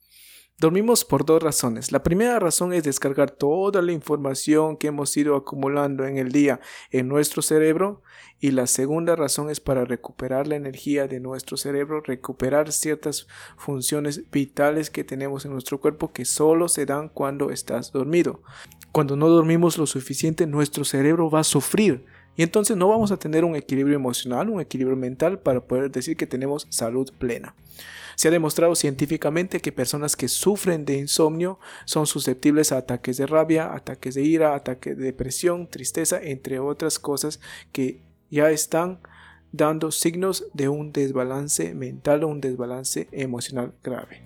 Dormimos 0.61 1.05
por 1.05 1.25
dos 1.25 1.41
razones. 1.41 1.93
La 1.93 2.03
primera 2.03 2.41
razón 2.41 2.73
es 2.73 2.83
descargar 2.83 3.31
toda 3.31 3.81
la 3.81 3.93
información 3.93 4.77
que 4.77 4.89
hemos 4.89 5.17
ido 5.17 5.37
acumulando 5.37 6.05
en 6.05 6.19
el 6.19 6.33
día 6.33 6.59
en 6.91 7.07
nuestro 7.07 7.43
cerebro 7.43 8.03
y 8.41 8.51
la 8.51 8.67
segunda 8.67 9.15
razón 9.15 9.51
es 9.51 9.61
para 9.61 9.85
recuperar 9.85 10.49
la 10.49 10.57
energía 10.57 11.07
de 11.07 11.21
nuestro 11.21 11.57
cerebro, 11.57 12.01
recuperar 12.01 12.73
ciertas 12.73 13.29
funciones 13.57 14.29
vitales 14.33 14.91
que 14.91 15.05
tenemos 15.05 15.45
en 15.45 15.53
nuestro 15.53 15.81
cuerpo 15.81 16.13
que 16.13 16.25
solo 16.25 16.67
se 16.67 16.87
dan 16.87 17.09
cuando 17.09 17.53
estás 17.53 17.93
dormido. 17.93 18.43
Cuando 18.91 19.15
no 19.15 19.29
dormimos 19.29 19.79
lo 19.79 19.87
suficiente, 19.87 20.49
nuestro 20.49 20.85
cerebro 20.85 21.31
va 21.31 21.41
a 21.41 21.45
sufrir 21.45 22.05
y 22.39 22.45
entonces 22.45 22.77
no 22.77 22.87
vamos 22.87 23.11
a 23.11 23.17
tener 23.17 23.45
un 23.45 23.57
equilibrio 23.57 23.97
emocional, 23.97 24.49
un 24.49 24.61
equilibrio 24.61 24.97
mental 24.97 25.41
para 25.41 25.61
poder 25.61 25.91
decir 25.91 26.17
que 26.17 26.29
tenemos 26.29 26.69
salud 26.71 27.13
plena. 27.19 27.57
Se 28.15 28.29
ha 28.29 28.31
demostrado 28.31 28.77
científicamente 28.77 29.61
que 29.61 29.73
personas 29.73 30.15
que 30.15 30.29
sufren 30.29 30.85
de 30.85 30.99
insomnio 30.99 31.59
son 31.85 32.07
susceptibles 32.07 32.71
a 32.71 32.77
ataques 32.77 33.17
de 33.17 33.27
rabia, 33.27 33.75
ataques 33.75 34.15
de 34.15 34.23
ira, 34.23 34.55
ataques 34.55 34.97
de 34.97 35.03
depresión, 35.03 35.67
tristeza, 35.67 36.21
entre 36.23 36.61
otras 36.61 37.01
cosas 37.01 37.41
que 37.73 38.03
ya 38.31 38.53
están 38.53 39.01
dando 39.51 39.91
signos 39.91 40.47
de 40.55 40.69
un 40.69 40.93
desbalance 40.93 41.75
mental 41.75 42.23
o 42.23 42.29
un 42.29 42.41
desbalance 42.41 43.09
emocional 43.11 43.75
grave. 43.83 44.23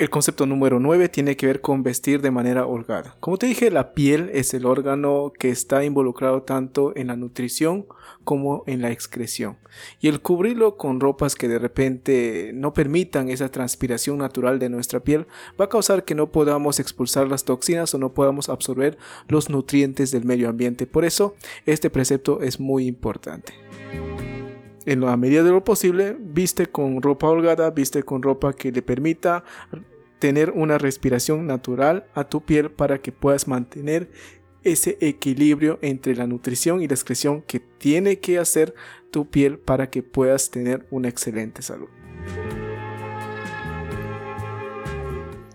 El 0.00 0.08
concepto 0.08 0.46
número 0.46 0.80
9 0.80 1.10
tiene 1.10 1.36
que 1.36 1.44
ver 1.44 1.60
con 1.60 1.82
vestir 1.82 2.22
de 2.22 2.30
manera 2.30 2.64
holgada. 2.64 3.18
Como 3.20 3.36
te 3.36 3.44
dije, 3.44 3.70
la 3.70 3.92
piel 3.92 4.30
es 4.32 4.54
el 4.54 4.64
órgano 4.64 5.30
que 5.38 5.50
está 5.50 5.84
involucrado 5.84 6.42
tanto 6.42 6.96
en 6.96 7.08
la 7.08 7.16
nutrición 7.16 7.84
como 8.24 8.64
en 8.66 8.80
la 8.80 8.92
excreción. 8.92 9.58
Y 10.00 10.08
el 10.08 10.22
cubrirlo 10.22 10.78
con 10.78 11.00
ropas 11.00 11.34
que 11.34 11.48
de 11.48 11.58
repente 11.58 12.52
no 12.54 12.72
permitan 12.72 13.28
esa 13.28 13.50
transpiración 13.50 14.16
natural 14.16 14.58
de 14.58 14.70
nuestra 14.70 15.00
piel 15.00 15.26
va 15.60 15.66
a 15.66 15.68
causar 15.68 16.06
que 16.06 16.14
no 16.14 16.32
podamos 16.32 16.80
expulsar 16.80 17.28
las 17.28 17.44
toxinas 17.44 17.94
o 17.94 17.98
no 17.98 18.14
podamos 18.14 18.48
absorber 18.48 18.96
los 19.28 19.50
nutrientes 19.50 20.12
del 20.12 20.24
medio 20.24 20.48
ambiente. 20.48 20.86
Por 20.86 21.04
eso, 21.04 21.34
este 21.66 21.90
precepto 21.90 22.40
es 22.40 22.58
muy 22.58 22.86
importante 22.86 23.52
en 24.86 25.00
la 25.00 25.16
medida 25.16 25.42
de 25.42 25.50
lo 25.50 25.62
posible, 25.62 26.16
viste 26.18 26.66
con 26.66 27.02
ropa 27.02 27.28
holgada, 27.28 27.70
viste 27.70 28.02
con 28.02 28.22
ropa 28.22 28.52
que 28.52 28.72
le 28.72 28.82
permita 28.82 29.44
tener 30.20 30.52
una 30.52 30.78
respiración 30.78 31.46
natural 31.46 32.06
a 32.14 32.24
tu 32.24 32.42
piel 32.44 32.70
para 32.70 33.00
que 33.00 33.10
puedas 33.10 33.48
mantener 33.48 34.10
ese 34.62 34.98
equilibrio 35.00 35.78
entre 35.82 36.14
la 36.14 36.26
nutrición 36.26 36.82
y 36.82 36.86
la 36.86 36.94
excreción 36.94 37.42
que 37.42 37.58
tiene 37.58 38.20
que 38.20 38.38
hacer 38.38 38.74
tu 39.10 39.28
piel 39.28 39.58
para 39.58 39.90
que 39.90 40.02
puedas 40.02 40.50
tener 40.50 40.86
una 40.90 41.08
excelente 41.08 41.62
salud. 41.62 41.88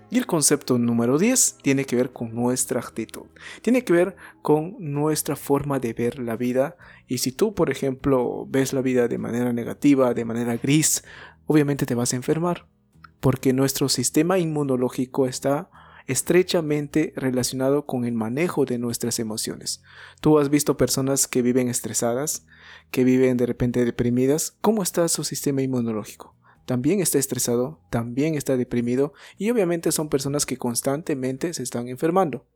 Y 0.10 0.18
el 0.18 0.26
concepto 0.26 0.78
número 0.78 1.18
10 1.18 1.58
tiene 1.62 1.86
que 1.86 1.98
ver 1.98 2.12
con 2.12 2.34
nuestra 2.34 2.80
actitud. 2.80 3.26
Tiene 3.62 3.84
que 3.84 3.92
ver 3.92 4.16
con 4.42 4.78
nuestra 4.80 5.36
forma 5.36 5.80
de 5.80 5.92
ver 5.92 6.20
la 6.20 6.38
vida. 6.38 6.78
Y 7.06 7.18
si 7.18 7.34
tú, 7.34 7.54
por 7.54 7.70
ejemplo, 7.70 8.48
ves 8.50 8.72
la 8.72 8.82
vida 8.82 9.10
de 9.10 9.18
manera 9.18 9.52
negativa, 9.52 10.14
de 10.14 10.24
manera 10.24 10.56
gris, 10.56 11.04
obviamente 11.48 11.86
te 11.86 11.96
vas 11.96 12.14
a 12.14 12.16
enfermar. 12.16 12.66
Porque 13.20 13.54
nuestro 13.54 13.90
sistema 13.90 14.38
inmunológico 14.40 15.28
está 15.28 15.70
estrechamente 16.08 17.14
relacionado 17.16 17.86
con 17.86 18.06
el 18.06 18.14
manejo 18.14 18.66
de 18.66 18.78
nuestras 18.78 19.20
emociones. 19.20 19.82
Tú 20.22 20.38
has 20.38 20.50
visto 20.50 20.78
personas 20.78 21.28
que 21.28 21.42
viven 21.42 21.68
estresadas, 21.68 22.46
que 22.92 23.04
viven 23.04 23.38
de 23.38 23.48
repente 23.48 23.84
deprimidas. 23.86 24.58
¿Cómo 24.62 24.84
está 24.84 25.08
su 25.08 25.24
sistema 25.24 25.62
inmunológico? 25.62 26.36
también 26.66 27.00
está 27.00 27.20
estresado, 27.20 27.80
también 27.90 28.36
está 28.36 28.58
deprimido 28.58 29.14
y 29.38 29.50
obviamente 29.52 29.92
son 29.92 30.10
personas 30.10 30.46
que 30.46 30.58
constantemente 30.58 31.54
se 31.54 31.64
están 31.64 31.88
enfermando. 31.88 32.48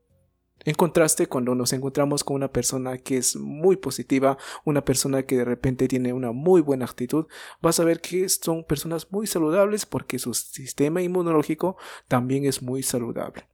En 0.65 0.75
contraste, 0.75 1.27
cuando 1.27 1.55
nos 1.55 1.71
encontramos 1.71 2.23
con 2.23 2.35
una 2.35 2.51
persona 2.51 2.97
que 2.97 3.17
es 3.17 3.35
muy 3.35 3.77
positiva, 3.77 4.37
una 4.65 4.83
persona 4.83 5.23
que 5.23 5.37
de 5.37 5.45
repente 5.45 5.87
tiene 5.87 6.11
una 6.11 6.31
muy 6.31 6.61
buena 6.61 6.85
actitud, 6.85 7.27
vas 7.61 7.79
a 7.79 7.85
ver 7.85 8.01
que 8.01 8.27
son 8.27 8.65
personas 8.65 9.07
muy 9.11 9.25
saludables 9.25 9.85
porque 9.85 10.19
su 10.19 10.33
sistema 10.33 11.01
inmunológico 11.01 11.77
también 12.07 12.45
es 12.45 12.61
muy 12.61 12.83
saludable. 12.83 13.47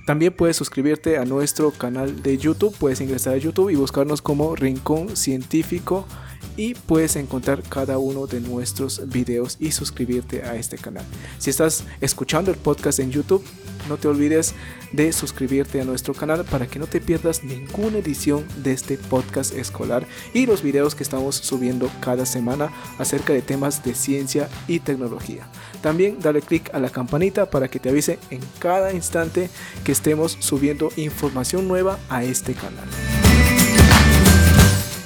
También 0.07 0.35
puedes 0.35 0.57
suscribirte 0.57 1.17
a 1.17 1.25
nuestro 1.25 1.71
canal 1.71 2.23
de 2.23 2.37
YouTube, 2.37 2.77
puedes 2.77 3.01
ingresar 3.01 3.33
a 3.33 3.39
YouTube 3.39 3.71
y 3.71 3.77
buscarnos 3.77 4.21
como 4.21 4.55
Rincón 4.55 5.17
Científico 5.17 6.07
y 6.57 6.75
puedes 6.75 7.17
encontrar 7.17 7.63
cada 7.63 7.99
uno 7.99 8.27
de 8.27 8.41
nuestros 8.41 9.09
videos 9.09 9.57
y 9.61 9.73
suscribirte 9.73 10.43
a 10.43 10.57
este 10.57 10.79
canal. 10.79 11.05
Si 11.39 11.51
estás 11.51 11.85
escuchando 12.01 12.51
el 12.51 12.57
podcast 12.57 13.01
en 13.01 13.11
YouTube, 13.11 13.45
no 13.89 13.97
te 13.97 14.09
olvides 14.09 14.55
de 14.93 15.13
suscribirte 15.13 15.81
a 15.81 15.85
nuestro 15.85 16.15
canal 16.15 16.45
para 16.45 16.67
que 16.67 16.79
no 16.79 16.87
te 16.87 17.01
pierdas 17.01 17.45
ninguna 17.45 17.99
edición 17.99 18.47
de 18.63 18.73
este 18.73 18.97
podcast 18.97 19.55
escolar 19.55 20.07
y 20.33 20.47
los 20.47 20.63
videos 20.63 20.95
que 20.95 21.03
estamos 21.03 21.37
subiendo 21.37 21.91
cada 22.01 22.27
semana 22.27 22.73
acerca 22.99 23.33
de 23.33 23.43
temas 23.43 23.85
de 23.85 23.95
ciencia 23.95 24.49
y 24.69 24.81
tecnología. 24.81 25.49
También 25.83 26.19
dale 26.21 26.41
click 26.41 26.75
a 26.75 26.79
la 26.79 26.91
campanita 26.91 27.51
para 27.51 27.69
que 27.69 27.79
te 27.79 27.91
avise 27.91 28.19
en 28.31 28.41
cada 28.59 28.93
instante 28.93 29.51
que 29.85 29.93
estemos 29.93 30.37
subiendo 30.41 30.91
información 30.97 31.69
nueva 31.69 31.99
a 32.09 32.25
este 32.25 32.55
canal. 32.55 32.89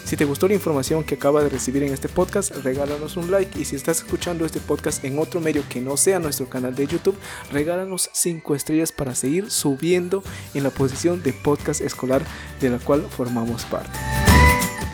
Si 0.09 0.17
te 0.17 0.25
gustó 0.25 0.49
la 0.49 0.55
información 0.55 1.05
que 1.05 1.17
acaba 1.17 1.43
de 1.43 1.51
recibir 1.51 1.83
en 1.83 1.93
este 1.93 2.09
podcast, 2.09 2.51
regálanos 2.65 3.19
un 3.19 3.31
like 3.31 3.61
y 3.61 3.67
si 3.67 3.77
estás 3.77 3.99
escuchando 3.99 4.47
este 4.47 4.59
podcast 4.59 5.05
en 5.05 5.19
otro 5.19 5.39
medio 5.39 5.63
que 5.69 5.83
no 5.83 5.99
sea 5.99 6.19
nuestro 6.19 6.49
canal 6.49 6.75
de 6.75 6.87
YouTube, 6.87 7.15
regálanos 7.53 8.09
5 8.15 8.55
estrellas 8.55 8.91
para 8.91 9.15
seguir 9.15 9.51
subiendo 9.51 10.23
en 10.55 10.63
la 10.63 10.71
posición 10.71 11.23
de 11.23 11.35
podcast 11.35 11.83
escolar 11.83 12.23
de 12.59 12.71
la 12.71 12.79
cual 12.79 13.07
formamos 13.11 13.67
parte. 13.67 13.99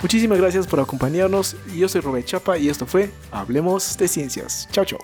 Muchísimas 0.03 0.41
gracias 0.41 0.67
por 0.67 0.81
acompañarnos. 0.81 1.55
Yo 1.73 1.89
soy 1.89 2.01
Robert 2.01 2.27
Chapa 2.27 2.59
y 2.59 2.69
esto 2.69 2.85
fue 2.85 3.13
Hablemos 3.31 3.97
de 3.97 4.09
Ciencias. 4.09 4.67
Chao, 4.73 4.85
chao. 4.85 4.99